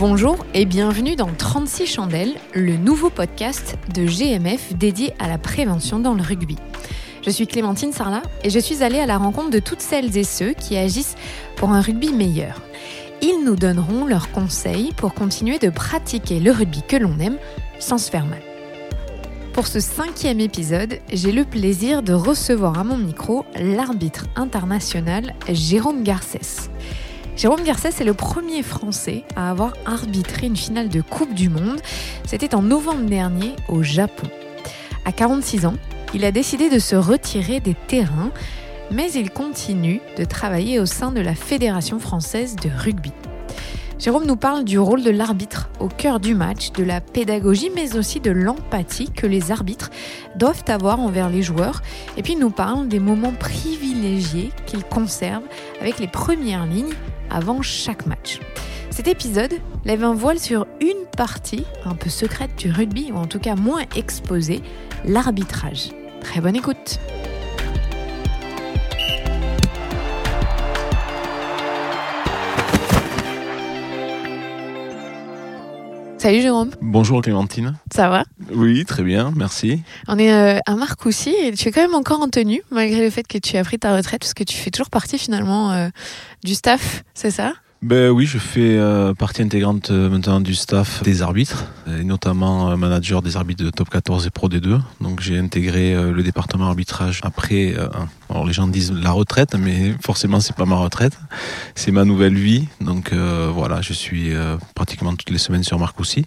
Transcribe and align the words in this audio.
Bonjour 0.00 0.46
et 0.54 0.64
bienvenue 0.64 1.14
dans 1.14 1.30
36 1.30 1.84
chandelles, 1.84 2.32
le 2.54 2.78
nouveau 2.78 3.10
podcast 3.10 3.76
de 3.94 4.06
GMF 4.06 4.72
dédié 4.72 5.12
à 5.18 5.28
la 5.28 5.36
prévention 5.36 5.98
dans 5.98 6.14
le 6.14 6.22
rugby. 6.22 6.56
Je 7.22 7.28
suis 7.28 7.46
Clémentine 7.46 7.92
Sarlat 7.92 8.22
et 8.42 8.48
je 8.48 8.58
suis 8.58 8.82
allée 8.82 8.98
à 8.98 9.04
la 9.04 9.18
rencontre 9.18 9.50
de 9.50 9.58
toutes 9.58 9.82
celles 9.82 10.16
et 10.16 10.24
ceux 10.24 10.54
qui 10.54 10.78
agissent 10.78 11.16
pour 11.56 11.72
un 11.72 11.82
rugby 11.82 12.14
meilleur. 12.14 12.62
Ils 13.20 13.44
nous 13.44 13.56
donneront 13.56 14.06
leurs 14.06 14.32
conseils 14.32 14.94
pour 14.96 15.12
continuer 15.12 15.58
de 15.58 15.68
pratiquer 15.68 16.40
le 16.40 16.50
rugby 16.50 16.80
que 16.80 16.96
l'on 16.96 17.18
aime 17.18 17.36
sans 17.78 17.98
se 17.98 18.10
faire 18.10 18.24
mal. 18.24 18.40
Pour 19.52 19.66
ce 19.66 19.80
cinquième 19.80 20.40
épisode, 20.40 20.98
j'ai 21.12 21.30
le 21.30 21.44
plaisir 21.44 22.02
de 22.02 22.14
recevoir 22.14 22.78
à 22.78 22.84
mon 22.84 22.96
micro 22.96 23.44
l'arbitre 23.54 24.28
international 24.34 25.34
Jérôme 25.50 26.04
Garcès. 26.04 26.70
Jérôme 27.40 27.62
Garcès 27.62 27.88
est 27.88 28.04
le 28.04 28.12
premier 28.12 28.62
Français 28.62 29.24
à 29.34 29.50
avoir 29.50 29.72
arbitré 29.86 30.46
une 30.46 30.58
finale 30.58 30.90
de 30.90 31.00
Coupe 31.00 31.32
du 31.32 31.48
Monde. 31.48 31.80
C'était 32.26 32.54
en 32.54 32.60
novembre 32.60 33.06
dernier 33.06 33.56
au 33.70 33.82
Japon. 33.82 34.28
À 35.06 35.12
46 35.12 35.64
ans, 35.64 35.76
il 36.12 36.26
a 36.26 36.32
décidé 36.32 36.68
de 36.68 36.78
se 36.78 36.96
retirer 36.96 37.60
des 37.60 37.74
terrains, 37.88 38.30
mais 38.90 39.10
il 39.12 39.30
continue 39.30 40.02
de 40.18 40.26
travailler 40.26 40.80
au 40.80 40.84
sein 40.84 41.12
de 41.12 41.20
la 41.22 41.34
Fédération 41.34 41.98
française 41.98 42.56
de 42.56 42.68
rugby. 42.76 43.12
Jérôme 43.98 44.26
nous 44.26 44.36
parle 44.36 44.64
du 44.64 44.78
rôle 44.78 45.02
de 45.02 45.10
l'arbitre 45.10 45.70
au 45.78 45.88
cœur 45.88 46.20
du 46.20 46.34
match, 46.34 46.72
de 46.72 46.84
la 46.84 47.00
pédagogie, 47.00 47.70
mais 47.74 47.96
aussi 47.96 48.20
de 48.20 48.30
l'empathie 48.30 49.10
que 49.10 49.26
les 49.26 49.50
arbitres 49.50 49.90
doivent 50.36 50.64
avoir 50.68 51.00
envers 51.00 51.30
les 51.30 51.42
joueurs. 51.42 51.80
Et 52.18 52.22
puis 52.22 52.34
il 52.34 52.38
nous 52.38 52.50
parle 52.50 52.88
des 52.88 53.00
moments 53.00 53.32
privilégiés 53.32 54.50
qu'il 54.66 54.84
conserve 54.84 55.42
avec 55.80 56.00
les 56.00 56.06
premières 56.06 56.66
lignes 56.66 56.92
avant 57.30 57.62
chaque 57.62 58.06
match. 58.06 58.40
Cet 58.90 59.08
épisode 59.08 59.54
lève 59.84 60.04
un 60.04 60.14
voile 60.14 60.38
sur 60.38 60.66
une 60.80 61.06
partie 61.16 61.64
un 61.84 61.94
peu 61.94 62.10
secrète 62.10 62.56
du 62.56 62.70
rugby, 62.70 63.12
ou 63.12 63.16
en 63.16 63.26
tout 63.26 63.38
cas 63.38 63.54
moins 63.54 63.84
exposée, 63.96 64.62
l'arbitrage. 65.04 65.90
Très 66.20 66.40
bonne 66.40 66.56
écoute. 66.56 66.98
Salut 76.20 76.42
Jérôme. 76.42 76.68
Bonjour 76.82 77.22
Clémentine. 77.22 77.76
Ça 77.90 78.10
va? 78.10 78.24
Oui, 78.52 78.84
très 78.84 79.02
bien, 79.02 79.32
merci. 79.34 79.82
On 80.06 80.18
est 80.18 80.30
euh, 80.30 80.58
à 80.66 80.74
Marcoussis 80.74 81.34
et 81.34 81.52
tu 81.52 81.66
es 81.66 81.72
quand 81.72 81.80
même 81.80 81.94
encore 81.94 82.20
en 82.20 82.28
tenue, 82.28 82.60
malgré 82.70 83.00
le 83.00 83.08
fait 83.08 83.26
que 83.26 83.38
tu 83.38 83.56
as 83.56 83.64
pris 83.64 83.78
ta 83.78 83.96
retraite, 83.96 84.20
parce 84.20 84.34
que 84.34 84.44
tu 84.44 84.54
fais 84.54 84.70
toujours 84.70 84.90
partie 84.90 85.16
finalement 85.16 85.72
euh, 85.72 85.88
du 86.44 86.54
staff, 86.54 87.04
c'est 87.14 87.30
ça? 87.30 87.54
Ben 87.82 88.10
oui, 88.10 88.26
je 88.26 88.36
fais 88.36 88.76
euh, 88.76 89.14
partie 89.14 89.40
intégrante 89.40 89.90
euh, 89.90 90.10
maintenant 90.10 90.42
du 90.42 90.54
staff 90.54 91.02
des 91.02 91.22
arbitres, 91.22 91.64
et 91.86 92.04
notamment 92.04 92.70
euh, 92.70 92.76
manager 92.76 93.22
des 93.22 93.38
arbitres 93.38 93.64
de 93.64 93.70
top 93.70 93.88
14 93.88 94.26
et 94.26 94.30
pro 94.30 94.50
D2. 94.50 94.80
Donc 95.00 95.20
j'ai 95.20 95.38
intégré 95.38 95.94
le 95.94 96.22
département 96.22 96.66
arbitrage 96.66 97.22
après. 97.24 97.74
alors 98.28 98.46
les 98.46 98.52
gens 98.52 98.66
disent 98.66 98.92
la 98.92 99.12
retraite, 99.12 99.54
mais 99.54 99.94
forcément 100.02 100.40
c'est 100.40 100.54
pas 100.54 100.66
ma 100.66 100.76
retraite, 100.76 101.18
c'est 101.74 101.90
ma 101.90 102.04
nouvelle 102.04 102.34
vie. 102.34 102.68
Donc 102.82 103.14
voilà, 103.14 103.80
je 103.80 103.94
suis 103.94 104.32
pratiquement 104.74 105.14
toutes 105.14 105.30
les 105.30 105.38
semaines 105.38 105.64
sur 105.64 105.78
Marcoussis. 105.78 106.26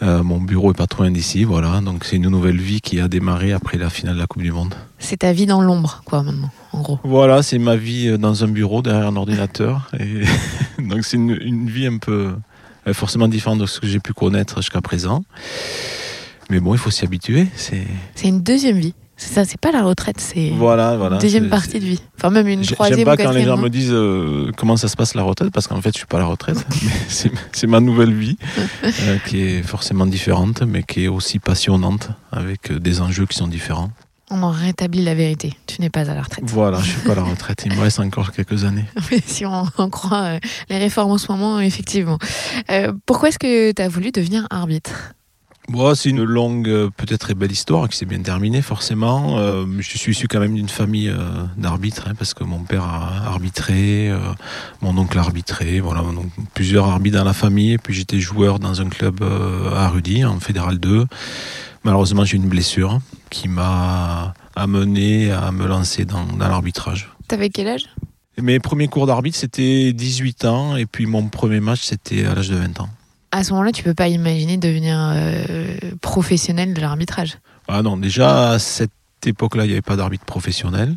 Euh, 0.00 0.22
mon 0.22 0.40
bureau 0.40 0.70
est 0.70 0.76
pas 0.76 0.86
trop 0.86 1.02
loin 1.02 1.10
d'ici, 1.10 1.44
voilà. 1.44 1.80
Donc 1.80 2.04
c'est 2.04 2.16
une 2.16 2.28
nouvelle 2.28 2.60
vie 2.60 2.80
qui 2.80 3.00
a 3.00 3.08
démarré 3.08 3.52
après 3.52 3.78
la 3.78 3.90
finale 3.90 4.14
de 4.14 4.20
la 4.20 4.26
Coupe 4.26 4.42
du 4.42 4.52
Monde. 4.52 4.74
C'est 4.98 5.18
ta 5.18 5.32
vie 5.32 5.46
dans 5.46 5.60
l'ombre, 5.60 6.02
quoi, 6.04 6.22
maintenant, 6.22 6.50
en 6.72 6.82
gros. 6.82 7.00
Voilà, 7.02 7.42
c'est 7.42 7.58
ma 7.58 7.76
vie 7.76 8.08
euh, 8.08 8.18
dans 8.18 8.44
un 8.44 8.48
bureau 8.48 8.82
derrière 8.82 9.08
un 9.08 9.16
ordinateur. 9.16 9.90
Et 9.98 10.22
donc 10.82 11.04
c'est 11.04 11.16
une, 11.16 11.36
une, 11.40 11.68
vie 11.68 11.86
un 11.86 11.98
peu 11.98 12.34
euh, 12.86 12.94
forcément 12.94 13.28
différente 13.28 13.58
de 13.58 13.66
ce 13.66 13.80
que 13.80 13.86
j'ai 13.86 14.00
pu 14.00 14.12
connaître 14.12 14.56
jusqu'à 14.56 14.80
présent. 14.80 15.24
Mais 16.50 16.60
bon, 16.60 16.74
il 16.74 16.78
faut 16.78 16.90
s'y 16.90 17.04
habituer. 17.04 17.46
C'est 17.56 17.84
une 18.24 18.40
deuxième 18.40 18.78
vie. 18.78 18.94
C'est 19.18 19.34
ça, 19.34 19.44
c'est 19.44 19.60
pas 19.60 19.72
la 19.72 19.82
retraite, 19.82 20.20
c'est 20.20 20.50
voilà, 20.50 20.96
voilà, 20.96 21.18
deuxième 21.18 21.48
partie 21.48 21.80
de 21.80 21.84
vie. 21.84 22.00
Enfin, 22.16 22.30
même 22.30 22.46
une 22.46 22.62
troisième. 22.62 22.98
J'aime 22.98 23.04
pas 23.04 23.16
quand 23.16 23.32
les 23.32 23.42
gens 23.42 23.56
me 23.56 23.68
disent 23.68 23.92
euh, 23.92 24.52
comment 24.56 24.76
ça 24.76 24.86
se 24.86 24.94
passe 24.94 25.14
la 25.14 25.24
retraite, 25.24 25.50
parce 25.52 25.66
qu'en 25.66 25.82
fait, 25.82 25.90
je 25.92 25.98
suis 25.98 26.06
pas 26.06 26.18
à 26.18 26.20
la 26.20 26.26
retraite. 26.26 26.64
c'est 27.08 27.66
ma 27.66 27.80
nouvelle 27.80 28.14
vie, 28.14 28.38
euh, 28.84 29.18
qui 29.26 29.40
est 29.40 29.62
forcément 29.62 30.06
différente, 30.06 30.62
mais 30.62 30.84
qui 30.84 31.04
est 31.04 31.08
aussi 31.08 31.40
passionnante, 31.40 32.10
avec 32.30 32.70
euh, 32.70 32.78
des 32.78 33.00
enjeux 33.00 33.26
qui 33.26 33.36
sont 33.36 33.48
différents. 33.48 33.90
On 34.30 34.40
en 34.44 34.50
rétablit 34.50 35.02
la 35.02 35.16
vérité. 35.16 35.52
Tu 35.66 35.80
n'es 35.80 35.90
pas 35.90 36.02
à 36.02 36.14
la 36.14 36.22
retraite. 36.22 36.44
Voilà, 36.46 36.78
je 36.78 36.90
suis 36.90 37.00
pas 37.00 37.12
à 37.12 37.16
la 37.16 37.22
retraite. 37.24 37.64
Il 37.66 37.74
me 37.74 37.80
reste 37.80 37.98
encore 37.98 38.30
quelques 38.30 38.62
années. 38.62 38.84
si 39.26 39.44
on, 39.44 39.66
en 39.78 39.90
croit 39.90 40.38
les 40.70 40.78
réformes 40.78 41.10
en 41.10 41.18
ce 41.18 41.32
moment, 41.32 41.58
effectivement. 41.58 42.18
pourquoi 43.04 43.30
est-ce 43.30 43.38
que 43.40 43.72
tu 43.72 43.82
as 43.82 43.88
voulu 43.88 44.12
devenir 44.12 44.46
arbitre? 44.50 45.14
Bon, 45.68 45.94
c'est 45.94 46.08
une 46.08 46.24
longue, 46.24 46.66
euh, 46.66 46.88
peut-être 46.96 47.34
belle 47.34 47.52
histoire 47.52 47.90
qui 47.90 47.98
s'est 47.98 48.06
bien 48.06 48.22
terminée 48.22 48.62
forcément. 48.62 49.38
Euh, 49.38 49.66
je 49.80 49.98
suis 49.98 50.12
issu 50.12 50.26
quand 50.26 50.40
même 50.40 50.54
d'une 50.54 50.70
famille 50.70 51.10
euh, 51.10 51.18
d'arbitres, 51.58 52.06
hein, 52.08 52.14
parce 52.16 52.32
que 52.32 52.42
mon 52.42 52.60
père 52.60 52.84
a 52.84 53.26
arbitré, 53.26 54.10
mon 54.80 54.96
oncle 54.96 55.18
a 55.18 55.20
arbitré, 55.20 55.80
voilà, 55.80 56.00
donc 56.00 56.30
plusieurs 56.54 56.86
arbitres 56.86 57.18
dans 57.18 57.24
la 57.24 57.34
famille. 57.34 57.72
Et 57.72 57.78
puis 57.78 57.92
j'étais 57.92 58.18
joueur 58.18 58.58
dans 58.58 58.80
un 58.80 58.88
club 58.88 59.22
à 59.22 59.88
Rudy, 59.90 60.24
en 60.24 60.40
Fédéral 60.40 60.78
2. 60.78 61.06
Malheureusement, 61.84 62.24
j'ai 62.24 62.38
eu 62.38 62.40
une 62.40 62.48
blessure 62.48 63.00
qui 63.28 63.48
m'a 63.48 64.32
amené 64.56 65.30
à 65.30 65.52
me 65.52 65.66
lancer 65.66 66.06
dans, 66.06 66.24
dans 66.24 66.48
l'arbitrage. 66.48 67.10
T'avais 67.28 67.50
quel 67.50 67.68
âge? 67.68 67.84
Mes 68.40 68.58
premiers 68.58 68.88
cours 68.88 69.06
d'arbitre, 69.06 69.36
c'était 69.36 69.92
18 69.92 70.46
ans, 70.46 70.76
et 70.76 70.86
puis 70.86 71.04
mon 71.04 71.28
premier 71.28 71.60
match, 71.60 71.82
c'était 71.82 72.24
à 72.24 72.34
l'âge 72.34 72.48
de 72.48 72.56
20 72.56 72.80
ans 72.80 72.88
à 73.30 73.44
ce 73.44 73.52
moment-là, 73.52 73.72
tu 73.72 73.82
peux 73.82 73.94
pas 73.94 74.08
imaginer 74.08 74.56
devenir 74.56 74.96
euh, 74.98 75.76
professionnel 76.00 76.74
de 76.74 76.80
l'arbitrage. 76.80 77.38
Ah 77.68 77.82
non, 77.82 77.96
déjà 77.96 78.52
à 78.52 78.58
cette 78.58 78.90
époque-là, 79.26 79.64
il 79.64 79.68
n'y 79.68 79.74
avait 79.74 79.82
pas 79.82 79.96
d'arbitre 79.96 80.24
professionnel. 80.24 80.96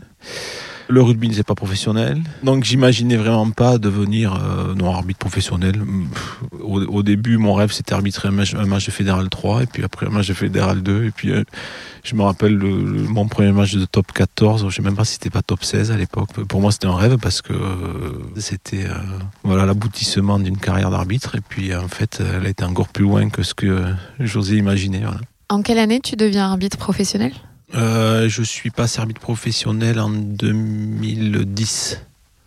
Le 0.92 1.02
rugby 1.02 1.30
n'était 1.30 1.44
pas 1.44 1.56
professionnel, 1.56 2.22
donc 2.44 2.66
j'imaginais 2.66 3.16
vraiment 3.16 3.50
pas 3.50 3.78
devenir 3.78 4.36
euh, 4.36 4.76
non 4.76 4.94
arbitre 4.94 5.20
professionnel. 5.20 5.82
Au, 6.62 7.02
début, 7.02 7.38
mon 7.38 7.54
rêve 7.54 7.72
c'était 7.72 7.94
arbitrer 7.94 8.28
un 8.28 8.32
match, 8.32 8.54
de 8.54 8.92
fédéral 8.92 9.30
3 9.30 9.64
et 9.64 9.66
puis 9.68 9.86
après 9.86 10.08
un 10.08 10.10
match 10.10 10.28
de 10.28 10.34
fédéral 10.34 10.84
2 10.84 11.06
et 11.06 11.12
puis 11.12 11.32
euh, 11.32 11.46
je 12.04 12.14
me 12.16 12.24
rappelle 12.24 12.56
le, 12.56 12.68
mon 12.68 13.26
premier 13.30 13.54
match 13.54 13.74
de 13.74 13.86
top 13.86 14.12
14, 14.12 14.68
je 14.68 14.76
sais 14.76 14.82
même 14.82 14.98
pas 14.98 15.06
si 15.06 15.14
c'était 15.14 15.30
pas 15.30 15.42
top 15.42 15.64
16 15.64 15.92
à 15.92 15.98
l'époque. 15.98 16.32
Pour 16.50 16.60
moi, 16.60 16.74
c'était 16.74 16.88
un 16.88 16.96
rêve 16.96 17.18
parce 17.18 17.42
que 17.42 17.54
euh, 17.54 18.20
c'était 18.36 18.88
voilà 19.46 19.66
l'aboutissement 19.66 20.40
d'une 20.40 20.58
carrière 20.58 20.92
d'arbitre 20.92 21.36
et 21.36 21.42
puis 21.42 21.74
en 21.74 21.88
fait, 21.88 22.22
elle 22.22 22.46
a 22.46 22.50
été 22.50 22.66
encore 22.66 22.90
plus 22.90 23.06
loin 23.06 23.30
que 23.30 23.44
ce 23.44 23.54
que 23.54 23.86
j'osais 24.20 24.58
imaginer. 24.58 25.04
En 25.48 25.62
quelle 25.62 25.80
année 25.80 26.02
tu 26.02 26.18
deviens 26.18 26.52
arbitre 26.52 26.78
professionnel? 26.78 27.32
Euh, 27.76 28.28
je 28.30 28.44
suis 28.44 28.70
pas 28.70 28.86
arbitre 29.00 29.22
professionnel 29.22 30.00
en 30.00 30.10
2010. 30.10 32.02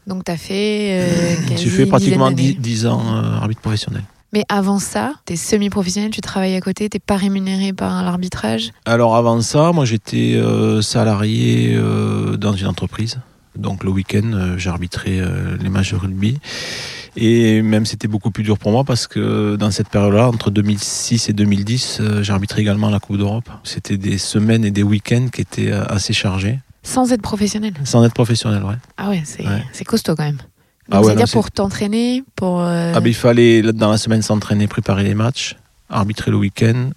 Donc 0.07 0.25
tu 0.25 0.31
as 0.31 0.37
fait. 0.37 1.01
Euh, 1.01 1.35
J'ai 1.57 1.71
fait 1.71 1.87
pratiquement 1.87 2.31
10, 2.31 2.87
ans 2.87 3.03
euh, 3.07 3.37
arbitre 3.37 3.61
professionnel. 3.61 4.03
Mais 4.33 4.45
avant 4.49 4.81
ça, 4.81 5.15
tu 5.27 5.35
es 5.35 5.37
semi-professionnel, 5.37 6.11
tu 6.11 6.21
travailles 6.21 6.57
à 6.57 6.61
côté, 6.61 6.89
tu 6.89 6.99
pas 6.99 7.17
rémunéré 7.17 7.73
par 7.73 8.03
l'arbitrage? 8.03 8.73
Alors 8.85 9.15
avant 9.15 9.41
ça, 9.41 9.71
moi 9.73 9.85
j'étais 9.85 10.35
euh, 10.35 10.83
salarié 10.83 11.79
dans 12.37 12.55
une 12.55 12.67
entreprise. 12.67 13.21
Donc 13.57 13.85
le 13.85 13.91
week-end, 13.91 14.57
j'arbitrais 14.57 15.23
les 15.61 15.69
matchs 15.69 15.93
de 15.93 15.97
rugby. 15.97 16.41
Et 17.17 17.63
même 17.63 17.87
c'était 17.87 18.09
beaucoup 18.09 18.31
plus 18.31 18.43
dur 18.43 18.59
pour 18.59 18.73
moi 18.73 18.85
parce 18.85 19.07
que 19.07 19.57
dans 19.57 19.71
cette 19.71 19.89
période-là, 19.89 20.29
entre 20.29 20.51
2006 20.51 21.29
et 21.29 21.33
2010, 21.33 21.99
euh, 22.01 22.23
j'arbitrais 22.23 22.63
également 22.63 22.91
la 22.91 22.99
Coupe 22.99 23.19
d'Europe. 23.19 23.49
C'était 23.63 23.97
des 23.97 24.19
semaines 24.19 24.65
et 24.65 24.71
des 24.71 24.83
week-ends 24.83 25.29
qui 25.33 25.41
étaient 25.41 25.71
euh, 25.71 25.85
assez 25.87 26.13
chargés. 26.13 26.59
Sans 26.83 27.13
être 27.13 27.23
professionnel 27.23 27.73
Sans 27.85 28.05
être 28.05 28.13
professionnel, 28.13 28.63
ouais. 28.65 28.75
Ah 28.97 29.11
ouais, 29.11 29.23
c'est 29.25 29.85
costaud 29.85 30.15
quand 30.17 30.25
même. 30.25 30.39
Ah 30.91 31.01
C'est-à-dire 31.03 31.31
pour 31.31 31.51
t'entraîner 31.51 32.25
pour 32.37 32.61
euh, 32.61 32.93
Ah 32.95 33.01
ben, 33.01 33.09
il 33.09 33.15
fallait 33.15 33.63
dans 33.63 33.91
la 33.91 33.97
semaine 33.97 34.21
s'entraîner, 34.21 34.67
préparer 34.67 35.03
les 35.03 35.15
matchs, 35.15 35.57
arbitrer 35.89 36.31
le 36.31 36.37
week-end, 36.37 36.91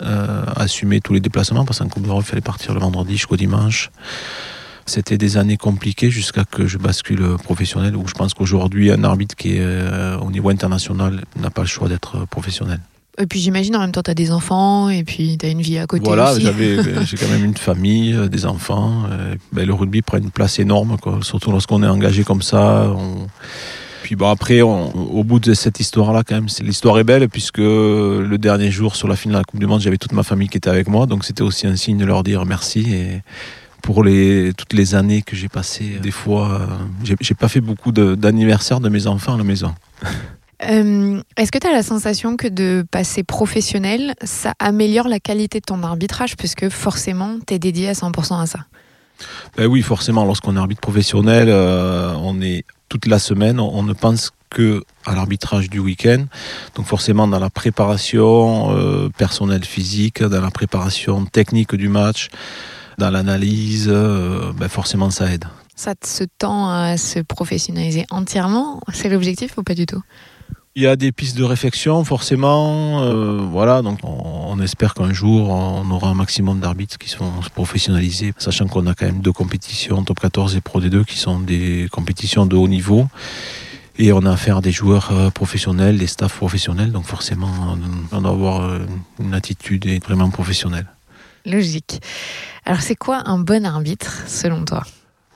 assumer 0.57 1.00
tous 1.00 1.13
les 1.13 1.21
déplacements 1.21 1.63
parce 1.63 1.80
qu'en 1.80 1.88
Coupe 1.88 2.03
d'Europe, 2.03 2.24
il 2.25 2.30
fallait 2.30 2.42
partir 2.42 2.74
le 2.74 2.81
vendredi 2.81 3.13
jusqu'au 3.13 3.38
dimanche. 3.38 3.92
C'était 4.88 5.18
des 5.18 5.36
années 5.36 5.57
compliquées 5.57 6.10
jusqu'à 6.10 6.45
que 6.45 6.66
je 6.66 6.78
bascule 6.78 7.36
professionnel, 7.44 7.98
où 7.98 8.07
je 8.07 8.13
pense 8.13 8.34
qu'aujourd'hui, 8.34 8.89
un 8.89 9.04
arbitre 9.04 9.36
qui 9.36 9.57
est 9.57 9.60
euh, 9.60 10.18
au 10.19 10.31
niveau 10.31 10.50
international 10.50 11.25
n'a 11.36 11.50
pas 11.50 11.62
le 11.62 11.68
choix 11.68 11.89
d'être 11.89 12.25
professionnel. 12.28 12.80
Et 13.19 13.25
puis 13.25 13.39
j'imagine 13.39 13.75
en 13.75 13.80
même 13.80 13.92
temps 13.92 14.04
tu 14.04 14.12
as 14.12 14.13
des 14.13 14.31
enfants 14.31 14.89
et 14.89 15.04
puis 15.04 15.38
tu 15.38 15.45
as 15.45 15.50
une 15.50 15.62
vie 15.62 15.78
à 15.78 15.88
côté 15.88 16.04
voilà, 16.06 16.34
ben, 16.39 17.06
j'ai 17.06 17.18
quand 17.18 17.28
même 17.28 17.44
une 17.44 17.57
famille, 17.57 18.13
euh, 18.13 18.30
des 18.30 18.45
enfants. 18.45 19.04
Euh, 19.12 19.36
ben, 19.51 19.68
le 19.68 19.74
rugby 19.74 20.01
prend 20.01 20.19
une 20.19 20.31
place 20.31 20.57
énorme, 20.57 20.98
quoi, 21.01 21.19
surtout 21.22 21.51
lorsqu'on 21.51 21.83
est 21.83 21.88
engagé 21.88 22.24
comme 22.24 22.42
ça. 22.42 22.90
Puis 24.04 24.16
bon, 24.16 24.30
après, 24.30 24.62
au 24.62 25.24
bout 25.25 25.42
de 25.42 25.54
cette 25.54 25.81
histoire-là, 25.81 26.24
quand 26.25 26.36
même, 26.36 26.48
l'histoire 26.62 26.98
est 26.98 27.04
belle 27.04 27.28
puisque 27.28 27.57
le 27.57 28.38
dernier 28.38 28.72
jour 28.72 28.95
sur 28.95 29.10
la 29.10 29.18
finale 29.18 29.33
de 29.33 29.40
la 29.40 29.44
Coupe 29.44 29.60
du 29.60 29.66
Monde, 29.66 29.81
j'avais 29.81 29.98
toute 29.98 30.13
ma 30.13 30.24
famille 30.24 30.48
qui 30.48 30.56
était 30.56 30.69
avec 30.69 30.88
moi, 30.88 31.07
donc 31.07 31.25
c'était 31.25 31.42
aussi 31.42 31.68
un 31.68 31.75
signe 31.75 31.98
de 31.98 32.06
leur 32.06 32.24
dire 32.24 32.45
merci 32.45 32.86
et 32.94 33.22
pour 33.88 34.04
les, 34.04 34.51
toutes 34.57 34.74
les 34.74 34.95
années 34.95 35.22
que 35.22 35.34
j'ai 35.34 35.48
passées. 35.48 35.98
Des 36.01 36.12
fois, 36.12 36.60
euh, 36.60 37.16
j'ai 37.22 37.36
pas 37.36 37.48
fait 37.48 37.62
beaucoup 37.62 37.94
d'anniversaires 37.94 38.81
de, 38.81 38.89
mes 38.89 39.07
enfants 39.07 39.36
à 39.36 39.38
la 39.38 39.45
maison. 39.45 39.74
Euh, 40.68 41.22
Est-ce 41.38 41.51
que 41.51 41.60
tu 41.60 41.68
as 41.68 41.72
la 41.72 41.84
sensation 41.84 42.36
que 42.36 42.48
de 42.48 42.84
passer 42.89 43.22
professionnel, 43.22 44.16
ça 44.24 44.54
améliore 44.57 45.07
la 45.07 45.19
qualité 45.19 45.60
de 45.60 45.66
ton 45.66 45.84
arbitrage? 45.84 46.36
Puisque 46.36 46.69
forcément, 46.69 47.38
tu 47.45 47.54
es 47.54 47.60
dédié 47.60 47.89
à 47.89 47.92
100% 47.92 48.42
à 48.42 48.48
ça 48.48 48.66
ben 49.56 49.68
Oui, 49.68 49.84
forcément, 49.84 50.25
lorsqu'on 50.25 50.56
est 50.56 50.60
arbitre 50.60 50.81
professionnel, 50.81 51.50
euh, 51.51 52.12
on 52.24 52.42
est 52.42 52.66
toute 52.90 53.06
la 53.06 53.19
semaine, 53.19 53.60
on, 53.60 53.69
on 53.72 53.83
ne 53.83 53.94
pense 53.94 54.31
que 54.50 54.83
à 55.06 55.13
l'arbitrage 55.13 55.69
du 55.69 55.78
week-end. 55.78 56.25
Donc 56.74 56.88
forcément 56.88 57.28
dans 57.28 57.40
la 57.40 57.51
préparation 57.51 58.72
euh, 58.72 59.10
personnelle 59.16 59.63
physique, 59.63 60.24
dans 60.24 60.42
la 60.42 60.50
préparation 60.50 61.24
technique 61.25 61.75
du 61.75 61.88
match, 61.88 62.30
dans 62.97 63.11
l'analyse, 63.11 63.88
euh, 63.89 64.51
ben 64.53 64.69
forcément 64.69 65.09
ça 65.09 65.31
aide. 65.31 65.45
Ça 65.75 65.94
se 66.03 66.23
tend 66.39 66.69
à 66.69 66.97
se 66.97 67.19
professionnaliser 67.19 68.05
entièrement 68.09 68.81
C'est 68.91 69.09
l'objectif 69.09 69.57
ou 69.57 69.63
pas 69.63 69.75
du 69.75 69.85
tout? 69.85 70.01
Il 70.75 70.83
y 70.83 70.88
a 70.88 70.95
des 70.95 71.11
pistes 71.11 71.38
de 71.38 71.44
réflexion, 71.44 72.03
forcément. 72.03 73.01
Euh, 73.01 73.39
voilà, 73.39 73.81
donc 73.81 73.99
on, 74.03 74.23
on 74.49 74.59
espère 74.61 74.94
qu'un 74.94 75.13
jour 75.13 75.49
on 75.49 75.89
aura 75.89 76.09
un 76.09 76.13
maximum 76.13 76.59
d'arbitres 76.59 76.97
qui 76.97 77.09
sont 77.09 77.31
professionnalisés, 77.53 78.33
sachant 78.38 78.67
qu'on 78.67 78.85
a 78.88 78.94
quand 78.94 79.05
même 79.05 79.21
deux 79.21 79.31
compétitions, 79.31 80.03
Top 80.03 80.19
14 80.19 80.55
et 80.55 80.61
Pro 80.61 80.81
D2, 80.81 81.05
qui 81.05 81.17
sont 81.17 81.39
des 81.39 81.88
compétitions 81.91 82.45
de 82.45 82.55
haut 82.55 82.67
niveau. 82.67 83.07
Et 83.99 84.13
on 84.13 84.23
a 84.25 84.31
affaire 84.31 84.57
à 84.57 84.61
des 84.61 84.71
joueurs 84.71 85.09
euh, 85.11 85.29
professionnels, 85.31 85.97
des 85.97 86.05
staffs 86.05 86.38
professionnels, 86.38 86.91
donc 86.91 87.05
forcément 87.05 87.77
on 88.11 88.21
doit 88.21 88.29
avoir 88.31 88.79
une 89.19 89.33
attitude 89.33 89.88
vraiment 90.03 90.29
professionnelle. 90.29 90.88
Logique. 91.47 92.01
Alors 92.65 92.81
c'est 92.81 92.95
quoi 92.95 93.23
un 93.25 93.39
bon 93.39 93.65
arbitre 93.65 94.23
selon 94.27 94.65
toi? 94.65 94.83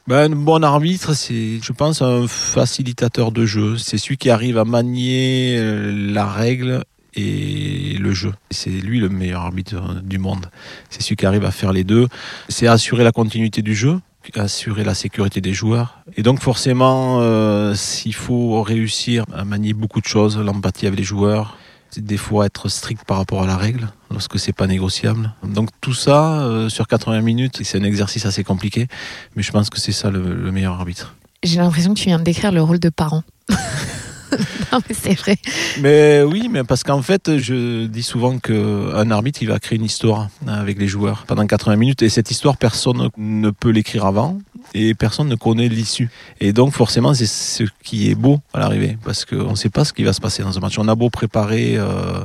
Ben, 0.07 0.31
un 0.31 0.35
bon 0.35 0.61
arbitre, 0.63 1.13
c'est, 1.13 1.59
je 1.61 1.71
pense, 1.71 2.01
un 2.01 2.27
facilitateur 2.27 3.31
de 3.31 3.45
jeu. 3.45 3.77
C'est 3.77 3.97
celui 3.97 4.17
qui 4.17 4.29
arrive 4.29 4.57
à 4.57 4.65
manier 4.65 5.55
euh, 5.57 6.11
la 6.11 6.25
règle 6.25 6.83
et 7.13 7.95
le 7.97 8.11
jeu. 8.11 8.33
C'est 8.49 8.71
lui 8.71 8.99
le 8.99 9.07
meilleur 9.07 9.41
arbitre 9.41 10.01
du 10.01 10.17
monde. 10.17 10.47
C'est 10.89 11.01
celui 11.01 11.15
qui 11.15 11.25
arrive 11.25 11.45
à 11.45 11.51
faire 11.51 11.71
les 11.71 11.85
deux. 11.85 12.07
C'est 12.49 12.67
assurer 12.67 13.05
la 13.05 13.13
continuité 13.13 13.61
du 13.61 13.73
jeu, 13.73 13.99
assurer 14.35 14.83
la 14.83 14.95
sécurité 14.95 15.39
des 15.39 15.53
joueurs. 15.53 16.03
Et 16.17 16.23
donc 16.23 16.41
forcément, 16.41 17.19
euh, 17.21 17.73
s'il 17.73 18.15
faut 18.15 18.61
réussir 18.63 19.23
à 19.33 19.45
manier 19.45 19.73
beaucoup 19.73 20.01
de 20.01 20.07
choses, 20.07 20.37
l'empathie 20.37 20.87
avec 20.87 20.99
les 20.99 21.05
joueurs, 21.05 21.57
des 21.95 22.17
fois 22.17 22.47
être 22.47 22.67
strict 22.67 23.05
par 23.05 23.17
rapport 23.17 23.43
à 23.43 23.47
la 23.47 23.55
règle 23.55 23.87
lorsque 24.11 24.39
c'est 24.39 24.53
pas 24.53 24.67
négociable. 24.67 25.33
Donc 25.43 25.69
tout 25.81 25.93
ça 25.93 26.41
euh, 26.41 26.69
sur 26.69 26.87
80 26.87 27.21
minutes, 27.21 27.61
c'est 27.63 27.79
un 27.79 27.83
exercice 27.83 28.25
assez 28.25 28.43
compliqué, 28.43 28.87
mais 29.35 29.43
je 29.43 29.51
pense 29.51 29.69
que 29.69 29.79
c'est 29.79 29.91
ça 29.91 30.09
le, 30.09 30.33
le 30.33 30.51
meilleur 30.51 30.73
arbitre. 30.73 31.15
J'ai 31.43 31.57
l'impression 31.57 31.93
que 31.93 31.99
tu 31.99 32.05
viens 32.05 32.19
de 32.19 32.23
décrire 32.23 32.51
le 32.51 32.61
rôle 32.61 32.79
de 32.79 32.89
parent. 32.89 33.23
non 34.71 34.79
mais 34.87 34.95
c'est 34.95 35.13
vrai. 35.13 35.37
Mais 35.79 36.23
oui, 36.23 36.49
mais 36.49 36.63
parce 36.63 36.83
qu'en 36.83 37.01
fait, 37.01 37.37
je 37.37 37.85
dis 37.87 38.03
souvent 38.03 38.37
qu'un 38.39 39.11
arbitre, 39.11 39.41
il 39.41 39.47
va 39.47 39.59
créer 39.59 39.77
une 39.77 39.85
histoire 39.85 40.29
avec 40.47 40.77
les 40.77 40.87
joueurs 40.87 41.25
pendant 41.27 41.45
80 41.45 41.75
minutes, 41.75 42.01
et 42.01 42.09
cette 42.09 42.31
histoire, 42.31 42.57
personne 42.57 43.09
ne 43.17 43.49
peut 43.49 43.69
l'écrire 43.69 44.05
avant, 44.05 44.39
et 44.73 44.93
personne 44.93 45.27
ne 45.27 45.35
connaît 45.35 45.67
l'issue. 45.67 46.09
Et 46.39 46.53
donc 46.53 46.73
forcément, 46.73 47.13
c'est 47.13 47.25
ce 47.25 47.63
qui 47.83 48.09
est 48.09 48.15
beau 48.15 48.39
à 48.53 48.59
l'arrivée, 48.59 48.97
parce 49.03 49.25
qu'on 49.25 49.51
ne 49.51 49.55
sait 49.55 49.69
pas 49.69 49.85
ce 49.85 49.93
qui 49.93 50.03
va 50.03 50.13
se 50.13 50.21
passer 50.21 50.43
dans 50.43 50.57
un 50.57 50.61
match. 50.61 50.77
On 50.77 50.87
a 50.87 50.95
beau 50.95 51.09
préparer 51.09 51.75
euh, 51.77 52.23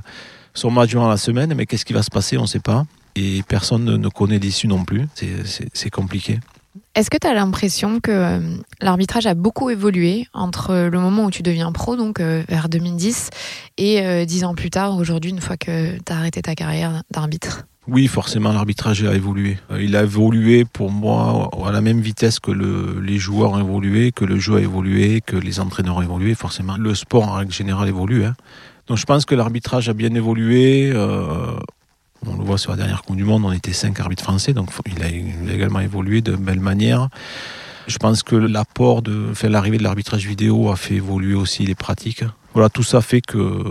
son 0.57 0.71
match 0.71 0.91
durant 0.91 1.09
la 1.09 1.17
semaine, 1.17 1.55
mais 1.55 1.67
qu'est-ce 1.67 1.85
qui 1.85 1.93
va 1.93 2.03
se 2.03 2.11
passer, 2.11 2.37
on 2.39 2.43
ne 2.43 2.47
sait 2.47 2.61
pas. 2.61 2.85
Et 3.15 3.43
personne 3.47 3.85
ne 3.85 4.09
connaît 4.09 4.39
l'issue 4.39 4.69
non 4.69 4.85
plus. 4.85 5.07
C'est 5.73 5.91
compliqué. 5.91 6.39
Est-ce 6.95 7.11
que 7.11 7.17
tu 7.19 7.27
as 7.27 7.35
l'impression 7.35 8.01
que 8.01 8.11
euh, 8.11 8.57
l'arbitrage 8.81 9.27
a 9.27 9.35
beaucoup 9.35 9.71
évolué 9.71 10.27
entre 10.33 10.89
le 10.91 10.99
moment 10.99 11.25
où 11.25 11.31
tu 11.31 11.43
deviens 11.43 11.73
pro, 11.73 11.97
donc 11.97 12.21
euh, 12.21 12.43
vers 12.49 12.69
2010, 12.69 13.31
et 13.79 14.01
euh, 14.01 14.25
dix 14.25 14.45
ans 14.45 14.55
plus 14.55 14.71
tard, 14.71 14.97
aujourd'hui, 14.97 15.31
une 15.31 15.41
fois 15.41 15.57
que 15.57 15.97
tu 15.99 16.13
as 16.13 16.17
arrêté 16.17 16.43
ta 16.43 16.55
carrière 16.55 17.03
d'arbitre? 17.11 17.65
Oui, 17.89 18.09
forcément, 18.09 18.53
l'arbitrage 18.53 19.05
a 19.05 19.15
évolué. 19.15 19.59
Il 19.79 19.95
a 19.95 20.03
évolué 20.03 20.65
pour 20.65 20.91
moi 20.91 21.49
à 21.65 21.71
la 21.71 21.81
même 21.81 22.01
vitesse 22.01 22.41
que 22.41 22.51
le, 22.51 23.01
les 23.01 23.17
joueurs 23.17 23.53
ont 23.53 23.61
évolué, 23.61 24.11
que 24.11 24.25
le 24.25 24.41
jeu 24.41 24.57
a 24.57 24.61
évolué, 24.61 25.21
que 25.21 25.37
les 25.37 25.61
entraîneurs 25.61 25.99
ont 25.99 26.03
évolué. 26.03 26.35
Forcément, 26.35 26.77
le 26.77 26.97
sport 26.97 27.29
en 27.29 27.35
règle 27.35 27.53
générale 27.53 27.89
évolue. 27.89 28.25
Hein. 28.25 28.35
Donc 28.87 28.99
je 28.99 29.05
pense 29.05 29.25
que 29.25 29.35
l'arbitrage 29.35 29.89
a 29.89 29.93
bien 29.93 30.15
évolué. 30.15 30.91
Euh, 30.93 31.59
on 32.27 32.37
le 32.37 32.45
voit 32.45 32.59
sur 32.59 32.71
la 32.71 32.77
dernière 32.77 33.03
Coupe 33.03 33.17
du 33.17 33.25
Monde, 33.25 33.45
on 33.45 33.53
était 33.53 33.73
cinq 33.73 34.01
arbitres 34.01 34.23
français, 34.23 34.53
donc 34.53 34.71
il 34.87 35.03
a, 35.03 35.53
également 35.53 35.81
évolué 35.81 36.23
de 36.23 36.35
belle 36.35 36.61
manière. 36.61 37.09
Je 37.87 37.99
pense 37.99 38.23
que 38.23 38.35
l'apport 38.35 39.03
de, 39.03 39.29
enfin, 39.31 39.49
l'arrivée 39.49 39.79
de 39.79 39.85
l'arbitrage 39.85 40.27
vidéo 40.27 40.71
a 40.71 40.77
fait 40.77 40.95
évoluer 40.95 41.35
aussi 41.35 41.65
les 41.65 41.77
pratiques. 41.77 42.25
Voilà, 42.53 42.69
tout 42.69 42.83
ça 42.83 43.01
fait 43.03 43.21
que 43.21 43.63